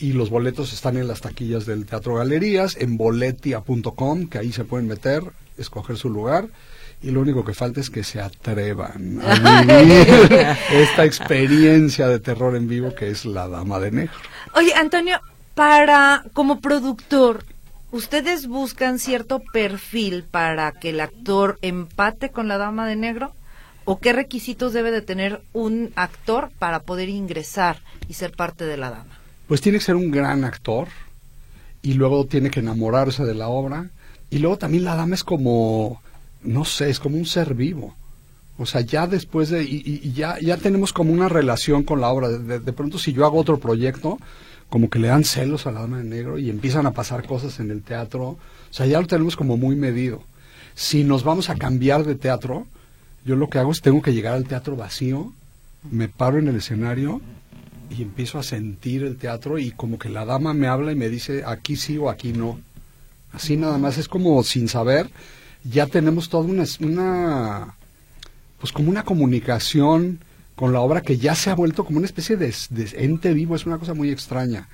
Y 0.00 0.14
los 0.14 0.30
boletos 0.30 0.72
están 0.72 0.96
en 0.96 1.06
las 1.06 1.20
taquillas 1.20 1.66
del 1.66 1.84
Teatro 1.84 2.14
Galerías, 2.14 2.74
en 2.80 2.96
boletia.com, 2.96 4.28
que 4.28 4.38
ahí 4.38 4.50
se 4.50 4.64
pueden 4.64 4.88
meter, 4.88 5.22
escoger 5.58 5.98
su 5.98 6.08
lugar. 6.08 6.48
Y 7.02 7.10
lo 7.10 7.20
único 7.20 7.44
que 7.44 7.52
falta 7.52 7.80
es 7.80 7.90
que 7.90 8.02
se 8.02 8.18
atrevan 8.18 9.20
a 9.22 9.62
vivir 9.62 10.56
esta 10.72 11.04
experiencia 11.04 12.08
de 12.08 12.18
terror 12.18 12.56
en 12.56 12.66
vivo 12.66 12.94
que 12.94 13.10
es 13.10 13.26
La 13.26 13.46
Dama 13.46 13.78
de 13.78 13.90
Negro. 13.90 14.14
Oye, 14.54 14.74
Antonio, 14.74 15.20
para 15.54 16.24
como 16.32 16.60
productor, 16.60 17.44
¿ustedes 17.90 18.46
buscan 18.46 18.98
cierto 18.98 19.42
perfil 19.52 20.24
para 20.24 20.72
que 20.72 20.90
el 20.90 21.00
actor 21.00 21.58
empate 21.60 22.30
con 22.30 22.48
la 22.48 22.56
dama 22.56 22.86
de 22.86 22.96
negro? 22.96 23.34
¿O 23.84 23.98
qué 23.98 24.14
requisitos 24.14 24.72
debe 24.72 24.90
de 24.90 25.02
tener 25.02 25.42
un 25.52 25.92
actor 25.94 26.50
para 26.58 26.80
poder 26.80 27.10
ingresar 27.10 27.80
y 28.08 28.14
ser 28.14 28.32
parte 28.32 28.64
de 28.64 28.78
la 28.78 28.90
dama? 28.90 29.19
Pues 29.50 29.60
tiene 29.60 29.78
que 29.78 29.84
ser 29.84 29.96
un 29.96 30.12
gran 30.12 30.44
actor 30.44 30.86
y 31.82 31.94
luego 31.94 32.24
tiene 32.24 32.50
que 32.50 32.60
enamorarse 32.60 33.24
de 33.24 33.34
la 33.34 33.48
obra 33.48 33.90
y 34.30 34.38
luego 34.38 34.58
también 34.58 34.84
la 34.84 34.94
dama 34.94 35.16
es 35.16 35.24
como, 35.24 36.00
no 36.44 36.64
sé, 36.64 36.88
es 36.88 37.00
como 37.00 37.16
un 37.16 37.26
ser 37.26 37.54
vivo. 37.54 37.96
O 38.58 38.64
sea, 38.64 38.82
ya 38.82 39.08
después 39.08 39.48
de, 39.50 39.64
y, 39.64 40.12
ya, 40.12 40.38
ya 40.40 40.56
tenemos 40.56 40.92
como 40.92 41.12
una 41.12 41.28
relación 41.28 41.82
con 41.82 42.00
la 42.00 42.10
obra. 42.10 42.28
De, 42.28 42.38
de- 42.38 42.60
de 42.60 42.72
pronto 42.72 42.96
si 42.96 43.12
yo 43.12 43.26
hago 43.26 43.38
otro 43.40 43.58
proyecto, 43.58 44.18
como 44.68 44.88
que 44.88 45.00
le 45.00 45.08
dan 45.08 45.24
celos 45.24 45.66
a 45.66 45.72
la 45.72 45.80
dama 45.80 45.98
de 45.98 46.04
negro 46.04 46.38
y 46.38 46.48
empiezan 46.48 46.86
a 46.86 46.92
pasar 46.92 47.26
cosas 47.26 47.58
en 47.58 47.72
el 47.72 47.82
teatro. 47.82 48.28
O 48.28 48.38
sea, 48.70 48.86
ya 48.86 49.00
lo 49.00 49.08
tenemos 49.08 49.34
como 49.34 49.56
muy 49.56 49.74
medido. 49.74 50.22
Si 50.76 51.02
nos 51.02 51.24
vamos 51.24 51.50
a 51.50 51.56
cambiar 51.56 52.04
de 52.04 52.14
teatro, 52.14 52.68
yo 53.24 53.34
lo 53.34 53.50
que 53.50 53.58
hago 53.58 53.72
es 53.72 53.80
tengo 53.80 54.00
que 54.00 54.14
llegar 54.14 54.34
al 54.34 54.44
teatro 54.46 54.76
vacío, 54.76 55.32
me 55.90 56.06
paro 56.08 56.38
en 56.38 56.46
el 56.46 56.54
escenario 56.54 57.20
y 57.90 58.02
empiezo 58.02 58.38
a 58.38 58.42
sentir 58.42 59.02
el 59.02 59.16
teatro 59.16 59.58
y 59.58 59.72
como 59.72 59.98
que 59.98 60.08
la 60.08 60.24
dama 60.24 60.54
me 60.54 60.68
habla 60.68 60.92
y 60.92 60.96
me 60.96 61.08
dice 61.08 61.42
aquí 61.44 61.76
sí 61.76 61.98
o 61.98 62.08
aquí 62.08 62.32
no. 62.32 62.60
Así 63.32 63.56
nada 63.56 63.78
más 63.78 63.98
es 63.98 64.08
como 64.08 64.42
sin 64.42 64.68
saber, 64.68 65.10
ya 65.64 65.86
tenemos 65.86 66.28
toda 66.28 66.44
una, 66.44 66.64
una 66.80 67.74
pues 68.58 68.72
como 68.72 68.90
una 68.90 69.04
comunicación 69.04 70.20
con 70.54 70.72
la 70.72 70.80
obra 70.80 71.00
que 71.00 71.18
ya 71.18 71.34
se 71.34 71.50
ha 71.50 71.54
vuelto 71.54 71.84
como 71.84 71.98
una 71.98 72.06
especie 72.06 72.36
de, 72.36 72.54
de 72.70 72.90
ente 72.96 73.34
vivo, 73.34 73.56
es 73.56 73.66
una 73.66 73.78
cosa 73.78 73.94
muy 73.94 74.10
extraña. 74.10 74.68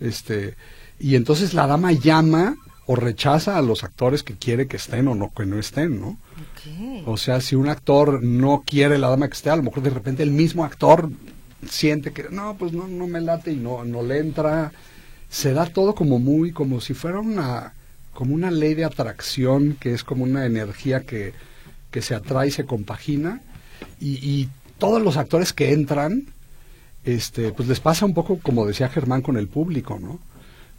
Este, 0.00 0.54
y 0.98 1.16
entonces 1.16 1.54
la 1.54 1.66
dama 1.66 1.92
llama 1.92 2.56
o 2.86 2.96
rechaza 2.96 3.56
a 3.56 3.62
los 3.62 3.84
actores 3.84 4.22
que 4.22 4.34
quiere 4.34 4.66
que 4.66 4.76
estén 4.76 5.08
o 5.08 5.14
no 5.14 5.32
que 5.34 5.46
no 5.46 5.58
estén, 5.58 6.00
¿no? 6.00 6.18
O 7.06 7.16
sea, 7.16 7.40
si 7.40 7.56
un 7.56 7.68
actor 7.68 8.22
no 8.22 8.62
quiere 8.66 8.98
la 8.98 9.08
dama 9.08 9.28
que 9.28 9.34
esté, 9.34 9.50
a 9.50 9.56
lo 9.56 9.62
mejor 9.62 9.82
de 9.82 9.90
repente 9.90 10.22
el 10.22 10.30
mismo 10.30 10.64
actor 10.64 11.10
siente 11.68 12.12
que 12.12 12.24
no, 12.30 12.56
pues 12.56 12.72
no, 12.72 12.86
no 12.86 13.06
me 13.06 13.20
late 13.20 13.52
y 13.52 13.56
no, 13.56 13.84
no 13.84 14.02
le 14.02 14.18
entra. 14.18 14.72
Se 15.28 15.52
da 15.52 15.66
todo 15.66 15.94
como 15.94 16.18
muy, 16.18 16.52
como 16.52 16.80
si 16.80 16.94
fuera 16.94 17.20
una, 17.20 17.74
como 18.12 18.34
una 18.34 18.50
ley 18.50 18.74
de 18.74 18.84
atracción, 18.84 19.76
que 19.78 19.92
es 19.92 20.04
como 20.04 20.24
una 20.24 20.46
energía 20.46 21.00
que, 21.00 21.34
que 21.90 22.02
se 22.02 22.14
atrae 22.14 22.48
y 22.48 22.50
se 22.50 22.64
compagina. 22.64 23.40
Y, 24.00 24.48
todos 24.78 25.00
los 25.00 25.16
actores 25.16 25.52
que 25.52 25.72
entran, 25.72 26.26
este, 27.04 27.52
pues 27.52 27.68
les 27.68 27.78
pasa 27.78 28.04
un 28.04 28.12
poco 28.12 28.40
como 28.40 28.66
decía 28.66 28.88
Germán 28.88 29.22
con 29.22 29.36
el 29.36 29.46
público, 29.46 29.98
¿no? 30.00 30.18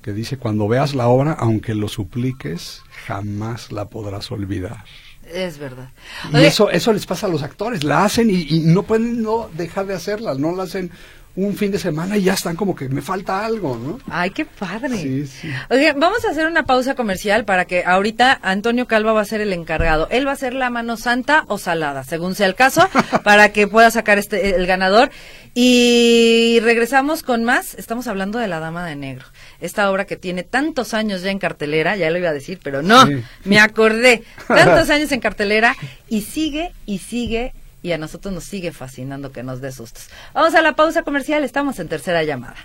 Que 0.01 0.11
dice, 0.11 0.37
cuando 0.37 0.67
veas 0.67 0.93
la 0.93 1.07
obra, 1.07 1.31
aunque 1.31 1.73
lo 1.73 1.87
supliques, 1.87 2.81
jamás 3.07 3.71
la 3.71 3.85
podrás 3.85 4.29
olvidar. 4.31 4.83
Es 5.31 5.57
verdad. 5.57 5.89
Y 6.33 6.43
eso, 6.43 6.69
eso 6.69 6.93
les 6.93 7.05
pasa 7.05 7.27
a 7.27 7.29
los 7.29 7.43
actores, 7.43 7.83
la 7.83 8.05
hacen 8.05 8.29
y, 8.29 8.45
y 8.49 8.59
no 8.59 8.83
pueden 8.83 9.21
no 9.21 9.49
dejar 9.53 9.87
de 9.87 9.95
hacerla, 9.95 10.35
no 10.35 10.55
la 10.55 10.63
hacen 10.63 10.91
un 11.37 11.55
fin 11.55 11.71
de 11.71 11.79
semana 11.79 12.15
y 12.17 12.23
ya 12.23 12.33
están 12.33 12.55
como 12.55 12.75
que 12.75 12.87
me 12.87 13.01
falta 13.01 13.45
algo, 13.45 13.77
¿no? 13.77 13.99
Ay, 14.09 14.29
qué 14.29 14.45
padre. 14.45 14.97
Sí, 14.97 15.27
sí. 15.27 15.49
Oye, 15.69 15.91
vamos 15.93 16.23
a 16.25 16.31
hacer 16.31 16.47
una 16.47 16.63
pausa 16.63 16.95
comercial 16.95 17.43
para 17.45 17.65
que 17.65 17.83
ahorita 17.85 18.39
Antonio 18.41 18.87
Calva 18.87 19.11
va 19.13 19.21
a 19.21 19.25
ser 19.25 19.41
el 19.41 19.51
encargado. 19.51 20.07
Él 20.11 20.25
va 20.27 20.31
a 20.31 20.35
ser 20.37 20.53
la 20.53 20.69
mano 20.69 20.95
santa 20.97 21.43
o 21.47 21.57
salada, 21.57 22.03
según 22.05 22.35
sea 22.35 22.47
el 22.47 22.55
caso, 22.55 22.87
para 23.23 23.49
que 23.51 23.67
pueda 23.67 23.91
sacar 23.91 24.17
este 24.17 24.55
el 24.55 24.65
ganador. 24.65 25.11
Y 25.57 26.59
regresamos 26.61 27.23
con 27.23 27.43
más. 27.43 27.75
Estamos 27.75 28.07
hablando 28.07 28.39
de 28.39 28.47
La 28.47 28.59
Dama 28.59 28.85
de 28.85 28.95
Negro. 28.95 29.25
Esta 29.61 29.89
obra 29.89 30.05
que 30.05 30.17
tiene 30.17 30.43
tantos 30.43 30.93
años 30.93 31.21
ya 31.21 31.31
en 31.31 31.39
cartelera, 31.39 31.95
ya 31.95 32.09
lo 32.11 32.17
iba 32.17 32.29
a 32.29 32.33
decir, 32.33 32.59
pero 32.61 32.81
no, 32.81 33.05
Sí. 33.07 33.23
me 33.45 33.59
acordé. 33.59 34.23
Tantos 34.47 34.89
años 34.89 35.11
en 35.13 35.21
cartelera 35.21 35.75
y 36.09 36.21
sigue 36.21 36.71
y 36.85 36.99
sigue 36.99 37.53
y 37.85 37.93
a 37.93 37.99
nosotros 37.99 38.33
nos 38.33 38.45
sigue 38.45 38.71
fascinando 38.71 39.31
que 39.31 39.43
nos 39.43 39.61
dé 39.61 39.71
sustos. 39.71 40.09
Vamos 40.33 40.55
a 40.55 40.63
la 40.63 40.73
pausa 40.73 41.03
comercial, 41.03 41.43
estamos 41.43 41.79
en 41.79 41.87
tercera 41.87 42.23
llamada. 42.23 42.55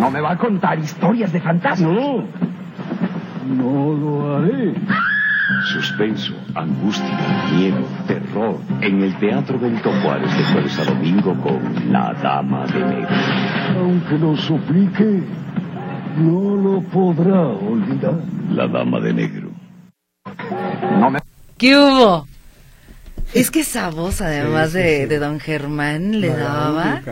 ¿No 0.00 0.10
me 0.10 0.22
va 0.22 0.30
a 0.30 0.38
contar 0.38 0.78
historias 0.78 1.30
de 1.30 1.40
fantasmas? 1.42 1.80
No, 1.80 2.24
no 3.46 3.92
lo 3.92 4.36
haré. 4.36 4.72
Suspenso, 5.74 6.32
angustia, 6.54 7.50
miedo, 7.52 7.86
terror. 8.06 8.58
En 8.80 9.02
el 9.02 9.14
Teatro 9.18 9.58
Benito 9.58 9.90
Juárez 10.02 10.34
de 10.38 10.44
jueves 10.44 10.78
a 10.78 10.84
domingo 10.84 11.34
con 11.42 11.92
La 11.92 12.14
Dama 12.14 12.64
de 12.66 12.80
Negro. 12.80 13.08
Aunque 13.78 14.18
lo 14.18 14.36
suplique, 14.38 15.22
no 16.16 16.56
lo 16.56 16.80
podrá 16.82 17.42
olvidar. 17.42 18.20
La 18.50 18.66
Dama 18.68 19.00
de 19.00 19.12
Negro. 19.12 19.50
No 20.98 21.10
me... 21.10 21.20
¿Qué 21.58 21.76
hubo? 21.76 22.26
Es 23.34 23.50
que 23.50 23.60
esa 23.60 23.90
voz, 23.90 24.20
además 24.20 24.70
Sí, 24.70 24.78
sí, 24.78 24.82
de, 24.84 25.00
sí. 25.02 25.06
de 25.06 25.18
don 25.18 25.40
Germán, 25.40 26.20
le 26.20 26.28
daba. 26.28 27.02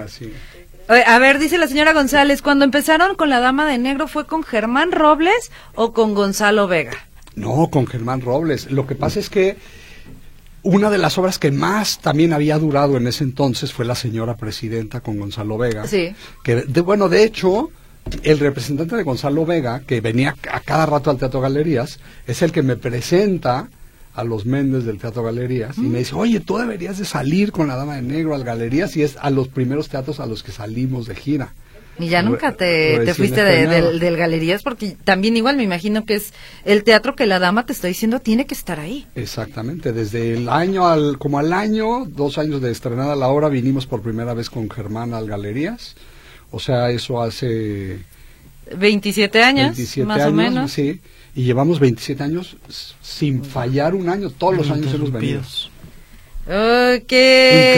A 0.89 1.19
ver, 1.19 1.39
dice 1.39 1.59
la 1.59 1.67
señora 1.67 1.93
González, 1.93 2.43
cuando 2.43 2.65
empezaron 2.65 3.17
con 3.17 3.31
la 3.31 3.41
Dama 3.41 3.67
de 3.67 3.79
Negro, 3.79 4.07
¿fue 4.07 4.27
con 4.27 4.43
Germán 4.43 4.93
Robles 4.93 5.51
o 5.75 5.93
con 5.93 6.15
Gonzalo 6.15 6.69
Vega? 6.69 6.93
No, 7.37 7.69
con 7.71 7.87
Germán 7.87 8.21
Robles. 8.21 8.71
Lo 8.71 8.87
que 8.87 8.95
pasa 8.95 9.19
es 9.19 9.29
que 9.31 9.57
una 10.63 10.91
de 10.91 10.99
las 10.99 11.19
obras 11.19 11.39
que 11.39 11.51
más 11.51 11.99
también 12.01 12.33
había 12.33 12.59
durado 12.59 12.97
en 12.97 13.07
ese 13.07 13.25
entonces 13.25 13.73
fue 13.73 13.85
La 13.85 13.95
Señora 13.95 14.37
Presidenta 14.37 15.01
con 15.01 15.19
Gonzalo 15.19 15.59
Vega. 15.59 15.87
Sí. 15.87 16.15
Que, 16.43 16.57
de, 16.57 16.81
bueno, 16.81 17.09
de 17.09 17.25
hecho, 17.25 17.71
el 18.23 18.39
representante 18.39 18.97
de 18.97 19.03
Gonzalo 19.03 19.45
Vega, 19.47 19.81
que 19.87 20.01
venía 20.01 20.37
a 20.53 20.61
cada 20.61 20.87
rato 20.87 21.11
al 21.11 21.19
Teatro 21.19 21.41
Galerías, 21.41 21.99
es 22.27 22.43
el 22.43 22.53
que 22.53 22.63
me 22.63 22.77
presenta 22.77 23.69
a 24.15 24.23
los 24.25 24.47
Méndez 24.47 24.85
del 24.85 24.99
Teatro 24.99 25.25
Galerías 25.25 25.77
y 25.77 25.83
me 25.83 25.99
dice, 25.99 26.15
oye, 26.15 26.39
tú 26.41 26.57
deberías 26.57 26.99
de 26.99 27.05
salir 27.05 27.51
con 27.51 27.67
la 27.67 27.75
Dama 27.77 27.97
de 27.97 28.03
Negro 28.03 28.35
al 28.35 28.45
Galerías 28.45 28.97
y 28.97 29.03
es 29.03 29.17
a 29.21 29.31
los 29.31 29.49
primeros 29.49 29.89
teatros 29.89 30.21
a 30.21 30.27
los 30.27 30.43
que 30.45 30.53
salimos 30.53 31.07
de 31.07 31.17
gira. 31.17 31.53
Y 31.99 32.09
ya 32.09 32.23
nunca 32.23 32.53
te, 32.53 33.13
fuiste 33.15 33.43
de- 33.45 33.99
del 34.01 34.17
Galerías, 34.17 34.63
porque 34.65 34.97
también 35.05 35.37
igual 35.37 35.57
me 35.57 35.63
imagino 35.63 36.05
que 36.05 36.15
es 36.17 36.33
el 36.65 36.83
teatro 36.85 37.15
que 37.15 37.25
la 37.27 37.39
dama 37.39 37.67
te 37.67 37.73
está 37.73 37.87
diciendo 37.89 38.19
tiene 38.21 38.47
que 38.47 38.55
estar 38.55 38.81
ahí. 38.81 39.07
Exactamente, 39.15 39.93
desde 39.93 40.35
el 40.35 40.49
año 40.49 40.87
al, 40.89 41.19
como 41.19 41.39
al 41.39 41.53
año, 41.53 42.05
dos 42.07 42.39
años 42.39 42.61
de 42.61 42.71
estrenada 42.73 43.15
la 43.17 43.29
obra, 43.29 43.49
vinimos 43.49 43.87
por 43.87 44.01
primera 44.03 44.35
vez 44.35 44.51
con 44.51 44.69
Germán 44.71 45.15
al 45.15 45.27
Galerías. 45.29 45.95
O 46.55 46.61
sea, 46.61 46.91
eso 46.91 47.21
hace 47.21 47.99
27 48.77 49.43
años, 49.43 49.77
27 49.77 50.07
más 50.07 50.21
años, 50.21 50.29
o 50.29 50.33
menos. 50.33 50.73
sí. 50.73 51.01
Y 51.37 51.43
llevamos 51.43 51.81
27 51.81 52.23
años 52.23 52.57
sin 53.03 53.45
fallar 53.45 53.95
un 53.95 54.09
año, 54.09 54.31
todos 54.31 54.57
los 54.57 54.71
años 54.71 54.95
hemos 54.95 55.11
venido. 55.11 55.41
Interrumpidos. 55.41 55.71
Ok. 56.47 57.13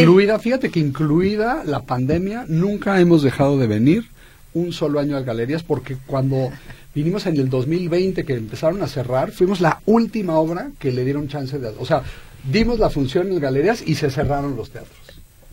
Incluida, 0.01 0.39
fíjate 0.39 0.71
que 0.71 0.81
incluida 0.81 1.63
la 1.65 1.85
pandemia, 1.85 2.45
nunca 2.49 3.01
hemos 3.01 3.23
dejado 3.23 3.57
de 3.57 3.67
venir 3.67 4.05
un 4.53 4.73
solo 4.73 5.01
año 5.01 5.17
al 5.17 5.25
Galerías 5.25 5.63
porque 5.63 5.97
cuando 6.07 6.51
vinimos 6.95 7.27
en 7.27 7.37
el 7.37 7.49
2020 7.49 8.25
que 8.25 8.35
empezaron 8.35 8.83
a 8.83 8.89
cerrar, 8.89 9.31
fuimos 9.31 9.61
la 9.61 9.81
última 9.87 10.35
obra 10.37 10.71
que 10.79 10.93
le 10.93 11.05
dieron 11.05 11.29
chance 11.29 11.59
de... 11.59 11.69
O 11.79 11.87
sea, 11.87 12.03
dimos 12.51 12.79
la 12.79 12.91
función 12.91 13.33
en 13.33 13.41
Galerías 13.41 13.83
y 13.87 13.95
se 13.95 14.11
cerraron 14.11 14.57
los 14.57 14.71
teatros. 14.71 15.06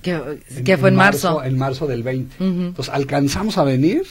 Que, 0.04 0.40
que 0.64 0.78
fue 0.78 0.90
en 0.90 0.96
marzo. 0.96 1.44
En 1.44 1.58
marzo 1.58 1.88
del 1.88 2.04
20. 2.04 2.36
Ujú. 2.44 2.62
Entonces 2.62 2.94
alcanzamos 2.94 3.58
a 3.58 3.64
venir 3.64 4.04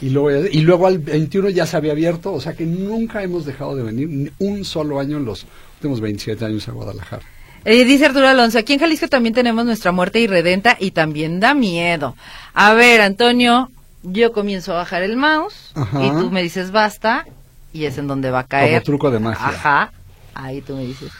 y 0.00 0.10
luego, 0.10 0.46
y 0.50 0.60
luego 0.60 0.86
al 0.86 0.98
21 0.98 1.48
ya 1.50 1.66
se 1.66 1.76
había 1.76 1.92
abierto, 1.92 2.32
o 2.32 2.40
sea 2.40 2.52
que 2.54 2.64
nunca 2.64 3.22
hemos 3.22 3.44
dejado 3.44 3.74
de 3.74 3.82
venir 3.82 4.08
ni 4.08 4.30
un 4.38 4.64
solo 4.64 5.00
año 5.00 5.16
en 5.16 5.24
los 5.24 5.44
últimos 5.78 6.00
27 6.00 6.44
años 6.44 6.68
a 6.68 6.72
Guadalajara. 6.72 7.22
Eh, 7.64 7.84
dice 7.84 8.06
Arturo 8.06 8.28
Alonso, 8.28 8.58
aquí 8.58 8.74
en 8.74 8.78
Jalisco 8.78 9.08
también 9.08 9.34
tenemos 9.34 9.64
nuestra 9.64 9.90
muerte 9.90 10.20
irredenta 10.20 10.76
y 10.78 10.92
también 10.92 11.40
da 11.40 11.54
miedo. 11.54 12.14
A 12.54 12.72
ver, 12.74 13.00
Antonio, 13.00 13.70
yo 14.04 14.32
comienzo 14.32 14.72
a 14.72 14.76
bajar 14.76 15.02
el 15.02 15.16
mouse 15.16 15.72
Ajá. 15.74 16.04
y 16.04 16.10
tú 16.10 16.30
me 16.30 16.42
dices 16.42 16.70
basta 16.70 17.26
y 17.72 17.84
es 17.84 17.98
en 17.98 18.06
donde 18.06 18.30
va 18.30 18.40
a 18.40 18.44
caer. 18.44 18.70
Como 18.70 18.82
truco 18.84 19.10
de 19.10 19.18
magia. 19.18 19.48
Ajá. 19.48 19.92
Ahí 20.34 20.60
tú 20.60 20.76
me 20.76 20.84
dices. 20.86 21.10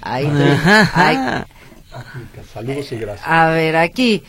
Ahí 0.00 0.24
tú 0.26 0.42
Ajá. 0.42 0.90
ahí. 1.08 1.44
Saludos 2.52 2.92
y 2.92 2.96
gracias. 2.96 3.26
A 3.26 3.48
ver, 3.48 3.76
aquí. 3.76 4.22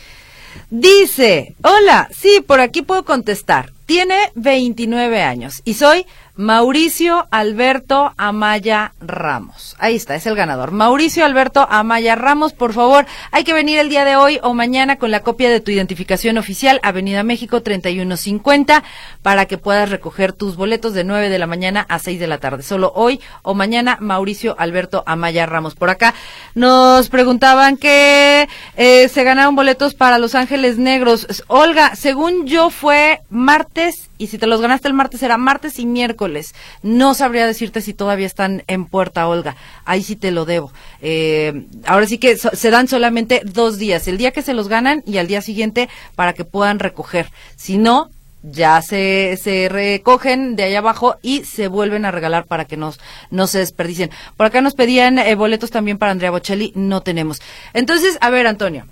Dice, 0.70 1.56
hola, 1.64 2.10
sí, 2.16 2.44
por 2.46 2.60
aquí 2.60 2.82
puedo 2.82 3.04
contestar. 3.06 3.72
Tiene 3.86 4.32
29 4.36 5.22
años 5.22 5.62
y 5.66 5.74
soy 5.74 6.06
Mauricio 6.36 7.28
Alberto 7.30 8.12
Amaya 8.18 8.94
Ramos. 9.00 9.76
Ahí 9.78 9.96
está, 9.96 10.16
es 10.16 10.26
el 10.26 10.36
ganador. 10.36 10.72
Mauricio 10.72 11.26
Alberto 11.26 11.68
Amaya 11.70 12.16
Ramos, 12.16 12.54
por 12.54 12.74
favor, 12.74 13.06
hay 13.30 13.44
que 13.44 13.54
venir 13.54 13.78
el 13.78 13.90
día 13.90 14.04
de 14.04 14.16
hoy 14.16 14.40
o 14.42 14.56
mañana 14.56 14.96
con 14.96 15.12
la 15.12 15.20
copia 15.20 15.52
de 15.52 15.60
tu 15.60 15.70
identificación 15.70 16.40
oficial, 16.40 16.80
Avenida 16.82 17.22
México 17.22 17.62
3150, 17.62 18.84
para 19.22 19.46
que 19.46 19.60
puedas 19.60 19.92
recoger 19.92 20.34
tus 20.34 20.56
boletos 20.56 20.96
de 20.96 21.04
9 21.04 21.30
de 21.30 21.38
la 21.38 21.46
mañana 21.46 21.86
a 21.88 22.00
6 22.00 22.20
de 22.20 22.26
la 22.26 22.40
tarde. 22.40 22.64
Solo 22.64 22.92
hoy 22.96 23.22
o 23.44 23.54
mañana, 23.54 24.00
Mauricio 24.02 24.56
Alberto 24.58 25.04
Amaya 25.06 25.46
Ramos. 25.46 25.76
Por 25.76 25.92
acá 25.92 26.16
nos 26.56 27.10
preguntaban 27.10 27.78
que 27.78 28.50
eh, 28.76 29.08
se 29.08 29.24
ganaron 29.24 29.56
boletos 29.56 29.94
para 29.94 30.18
Los 30.18 30.34
Ángeles 30.34 30.80
Negros. 30.80 31.44
Olga, 31.46 31.96
según 31.96 32.48
yo 32.48 32.72
fue 32.72 33.22
martes, 33.30 34.10
y 34.24 34.28
si 34.28 34.38
te 34.38 34.48
los 34.48 34.62
ganaste 34.62 34.88
el 34.88 34.94
martes 34.94 35.22
era 35.22 35.38
martes 35.38 35.80
y 35.80 35.86
miércoles. 35.86 36.56
No 36.82 37.14
sabría 37.14 37.46
decirte 37.46 37.82
si 37.82 37.94
todavía 37.94 38.26
están 38.28 38.64
en 38.68 38.86
puerta, 38.86 39.28
Olga. 39.28 39.56
Ahí 39.84 40.02
sí 40.02 40.16
te 40.16 40.32
lo 40.32 40.46
debo. 40.46 40.72
Eh, 41.02 41.66
ahora 41.86 42.08
sí 42.08 42.18
que 42.18 42.38
so- 42.38 42.52
se 42.54 42.72
dan 42.72 42.88
solamente 42.88 43.42
dos 43.44 43.78
días, 43.78 44.08
el 44.08 44.18
día 44.18 44.32
que 44.32 44.42
se 44.42 44.54
los 44.54 44.68
ganan 44.70 45.04
y 45.06 45.18
al 45.18 45.28
día 45.28 45.42
siguiente 45.42 45.90
para 46.16 46.32
que 46.34 46.46
puedan 46.46 46.80
recoger. 46.80 47.30
Si 47.58 47.78
no, 47.78 48.10
ya 48.44 48.82
se, 48.82 49.38
se 49.42 49.68
recogen 49.70 50.56
de 50.56 50.64
allá 50.64 50.80
abajo 50.80 51.16
y 51.22 51.44
se 51.46 51.68
vuelven 51.68 52.04
a 52.06 52.12
regalar 52.12 52.46
para 52.46 52.66
que 52.66 52.78
nos, 52.78 53.00
no 53.30 53.48
se 53.48 53.60
desperdicien. 53.60 54.10
Por 54.38 54.46
acá 54.46 54.62
nos 54.62 54.74
pedían 54.74 55.18
eh, 55.20 55.36
boletos 55.36 55.70
también 55.70 55.98
para 55.98 56.12
Andrea 56.14 56.32
Bocelli, 56.32 56.72
no 56.76 57.02
tenemos. 57.02 57.42
Entonces, 57.74 58.18
a 58.22 58.30
ver, 58.30 58.48
Antonio, 58.48 58.86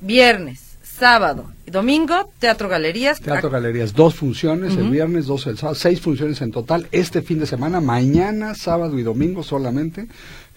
viernes, 0.00 0.67
sábado 0.98 1.52
y 1.66 1.70
domingo, 1.70 2.30
Teatro 2.38 2.68
Galerías. 2.68 3.20
Teatro 3.20 3.50
Galerías, 3.50 3.94
dos 3.94 4.14
funciones, 4.14 4.76
el 4.76 4.90
viernes, 4.90 5.26
dos 5.26 5.46
el 5.46 5.56
sábado, 5.56 5.74
seis 5.74 6.00
funciones 6.00 6.40
en 6.40 6.50
total. 6.50 6.88
Este 6.92 7.22
fin 7.22 7.38
de 7.38 7.46
semana, 7.46 7.80
mañana, 7.80 8.54
sábado 8.54 8.98
y 8.98 9.02
domingo 9.02 9.42
solamente. 9.42 10.08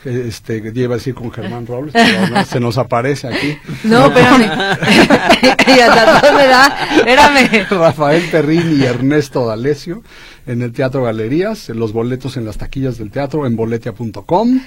Este, 0.04 0.58
iba 0.74 0.96
a 0.96 0.98
decir 0.98 1.14
con 1.14 1.32
Germán 1.32 1.68
Robles, 1.68 1.94
pero 1.94 2.28
no, 2.30 2.44
se 2.44 2.60
nos 2.60 2.80
aparece 2.80 3.28
aquí. 3.28 3.58
No, 3.84 4.08
espérame. 4.08 4.44
y 5.68 5.80
hasta 5.80 6.22
todo 6.22 6.34
me 6.34 6.48
da. 6.48 6.88
Espérame. 6.98 7.68
Rafael 7.70 8.24
Perrín 8.32 8.80
y 8.80 8.84
Ernesto 8.84 9.46
D'Alessio 9.46 10.02
en 10.48 10.64
el 10.64 10.72
Teatro 10.74 11.04
Galerías, 11.04 11.70
los 11.70 11.94
boletos 11.94 12.36
en 12.38 12.46
las 12.46 12.58
taquillas 12.58 12.98
del 12.98 13.12
teatro 13.12 13.46
en 13.46 13.56
boletia.com 13.56 14.62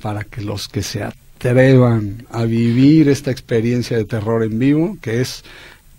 para 0.00 0.22
que 0.24 0.42
los 0.42 0.68
que 0.68 0.82
se 0.82 1.02
atrevan 1.48 2.26
a 2.30 2.44
vivir 2.44 3.08
esta 3.08 3.30
experiencia 3.30 3.96
de 3.96 4.04
terror 4.04 4.44
en 4.44 4.58
vivo, 4.58 4.96
que 5.02 5.20
es 5.20 5.44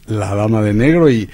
La 0.06 0.34
Dama 0.36 0.62
de 0.62 0.74
Negro 0.74 1.10
y 1.10 1.30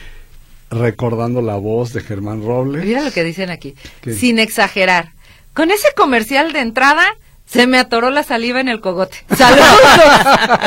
recordando 0.72 1.42
la 1.42 1.56
voz 1.56 1.94
de 1.94 2.02
Germán 2.02 2.44
Robles. 2.44 2.86
Mira 2.86 3.04
lo 3.04 3.12
que 3.12 3.24
dicen 3.24 3.50
aquí. 3.50 3.76
¿Qué? 4.02 4.14
Sin 4.14 4.40
exagerar. 4.40 5.12
Con 5.54 5.72
ese 5.72 5.88
comercial 5.96 6.54
de 6.54 6.60
entrada, 6.60 7.06
se 7.46 7.66
me 7.68 7.78
atoró 7.78 8.10
la 8.12 8.24
saliva 8.24 8.60
en 8.60 8.68
el 8.68 8.80
cogote. 8.80 9.18
¡Saludos! 9.36 9.80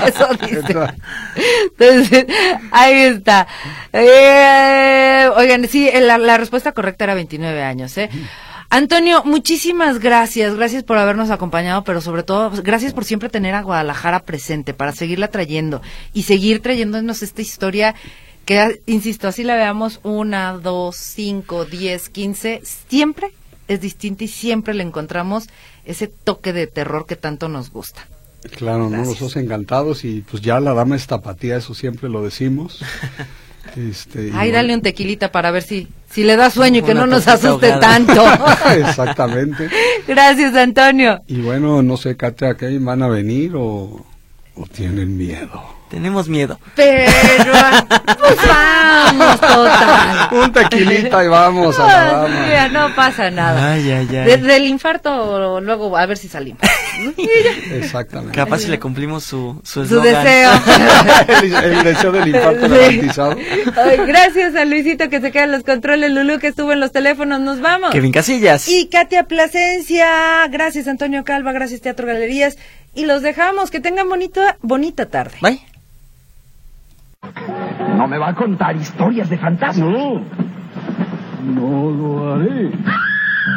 Eso 0.07 0.29
dice. 0.41 0.77
Entonces, 1.79 2.27
ahí 2.73 2.95
está. 2.95 3.47
Eh, 3.93 5.29
oigan, 5.37 5.69
sí, 5.69 5.89
la, 5.93 6.19
la 6.19 6.39
respuesta 6.39 6.73
correcta 6.73 7.05
era 7.05 7.15
29 7.15 7.63
años, 7.63 7.97
¿eh? 7.99 8.11
Antonio, 8.75 9.23
muchísimas 9.25 9.99
gracias, 9.99 10.57
gracias 10.57 10.83
por 10.83 10.97
habernos 10.97 11.29
acompañado, 11.29 11.85
pero 11.85 12.01
sobre 12.01 12.23
todo, 12.23 12.51
gracias 12.63 12.95
por 12.95 13.05
siempre 13.05 13.29
tener 13.29 13.55
a 13.55 13.61
Guadalajara 13.61 14.21
presente 14.21 14.73
para 14.73 14.93
seguirla 14.93 15.29
trayendo 15.29 15.83
y 16.15 16.23
seguir 16.23 16.63
trayéndonos 16.63 17.23
esta 17.23 17.43
historia 17.43 17.95
que, 18.47 18.81
insisto, 18.87 19.29
así 19.29 19.45
la 19.45 19.57
veamos 19.57 20.01
una, 20.05 20.55
dos, 20.55 20.97
cinco, 20.97 21.67
diez, 21.67 22.09
quince, 22.09 22.63
siempre 22.89 23.33
es 23.69 23.83
distinta 23.83 24.25
y 24.25 24.29
siempre 24.29 24.73
le 24.73 24.85
encontramos 24.85 25.51
ese 25.85 26.09
toque 26.09 26.55
de 26.55 26.67
terror 26.67 27.05
que 27.05 27.17
tanto 27.17 27.51
nos 27.51 27.71
gusta. 27.71 28.07
Claro, 28.57 28.85
¿no? 28.85 28.89
Gracias. 28.93 29.09
Nosotros 29.09 29.37
encantados 29.37 30.03
y 30.03 30.23
pues 30.23 30.43
ya 30.43 30.61
la 30.61 30.73
dama 30.73 30.97
es 30.97 31.07
tapatía, 31.07 31.59
eso 31.59 31.75
siempre 31.75 32.09
lo 32.09 32.23
decimos. 32.23 32.81
Este, 33.77 34.21
Ay, 34.21 34.31
bueno, 34.33 34.53
dale 34.53 34.75
un 34.75 34.83
tequilita 34.83 35.33
para 35.33 35.51
ver 35.51 35.63
si, 35.63 35.89
si 36.11 36.25
le 36.25 36.37
da 36.37 36.51
sueño 36.51 36.81
y 36.81 36.83
que 36.83 36.95
no 36.95 37.07
nos 37.07 37.27
asuste 37.29 37.73
ahogada. 37.73 37.81
tanto. 37.81 38.25
Exactamente. 38.77 39.69
Gracias, 40.07 40.55
Antonio. 40.55 41.21
Y 41.27 41.41
bueno, 41.41 41.83
no 41.83 41.97
sé, 41.97 42.17
Katia, 42.17 42.55
¿qué 42.55 42.79
van 42.79 43.03
a 43.03 43.09
venir 43.09 43.53
o, 43.57 44.05
o 44.55 44.67
tienen 44.67 45.17
miedo? 45.17 45.63
Tenemos 45.93 46.27
miedo. 46.27 46.59
Pero, 46.75 47.53
pues 48.19 48.37
vamos, 48.49 49.39
total. 49.43 50.29
Un 50.33 50.51
tequilita 50.51 51.23
y 51.23 51.29
vamos 51.29 51.79
a 51.79 51.87
la 51.87 52.29
mira, 52.29 52.69
no 52.69 52.95
pasa 52.95 53.31
nada. 53.31 53.73
Ay, 53.75 53.91
ay, 53.91 54.09
ay. 54.11 54.25
De- 54.25 54.39
del 54.39 54.65
infarto, 54.69 55.61
luego 55.61 55.95
a 55.95 56.07
ver 56.07 56.17
si 56.17 56.29
salimos. 56.29 56.63
Exactamente. 57.73 58.35
Capaz 58.35 58.61
si 58.61 58.69
le 58.69 58.81
cumplimos 58.81 59.25
su 59.25 59.61
su, 59.63 59.85
Su 59.85 60.01
deseo. 60.01 60.51
el, 61.43 61.53
el 61.55 61.85
deseo 61.85 62.11
del 62.11 62.29
infarto 62.29 62.67
Sí. 62.69 62.73
garantizado. 62.75 63.37
Ay, 63.77 63.99
gracias 64.07 64.55
a 64.57 64.65
Luisito 64.65 65.11
que 65.11 65.21
se 65.21 65.31
queda 65.31 65.45
en 65.45 65.53
los 65.53 65.63
controles, 65.63 66.11
Lulú 66.11 66.39
que 66.39 66.47
estuvo 66.49 66.73
en 66.73 66.81
los 66.81 66.91
teléfonos, 66.93 67.39
nos 67.41 67.61
vamos. 67.61 67.91
Kevin 67.91 68.13
Casillas. 68.13 68.67
Y 68.67 68.89
Katia 68.89 69.25
Plasencia, 69.25 70.47
gracias 70.49 70.89
Antonio 70.89 71.23
Calva, 71.23 71.53
gracias 71.53 71.83
Teatro 71.83 72.07
Galerías 72.07 72.57
y 72.95 73.05
los 73.05 73.21
dejamos, 73.21 73.71
que 73.71 73.81
tengan 73.81 74.09
bonita, 74.09 74.57
bonita 74.63 75.07
tarde. 75.11 75.37
Bye. 75.43 75.61
No 77.97 78.07
me 78.09 78.19
va 78.19 78.29
a 78.29 78.35
contar 78.35 78.77
historias 78.77 79.29
de 79.31 79.39
fantasmas. 79.39 79.89
No, 79.89 80.21
no 81.45 81.91
lo 81.91 82.35
haré. 82.35 82.71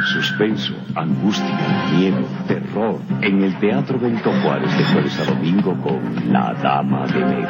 Suspenso, 0.04 0.74
angustia, 0.96 1.58
miedo, 1.96 2.26
terror. 2.48 3.00
En 3.22 3.44
el 3.44 3.56
Teatro 3.60 4.00
Benito 4.00 4.32
Juárez 4.44 4.76
de 4.78 4.84
jueves 4.86 5.20
a 5.20 5.26
domingo 5.26 5.76
con 5.82 6.32
La 6.32 6.54
Dama 6.54 7.06
de 7.08 7.26
Negro. 7.26 7.50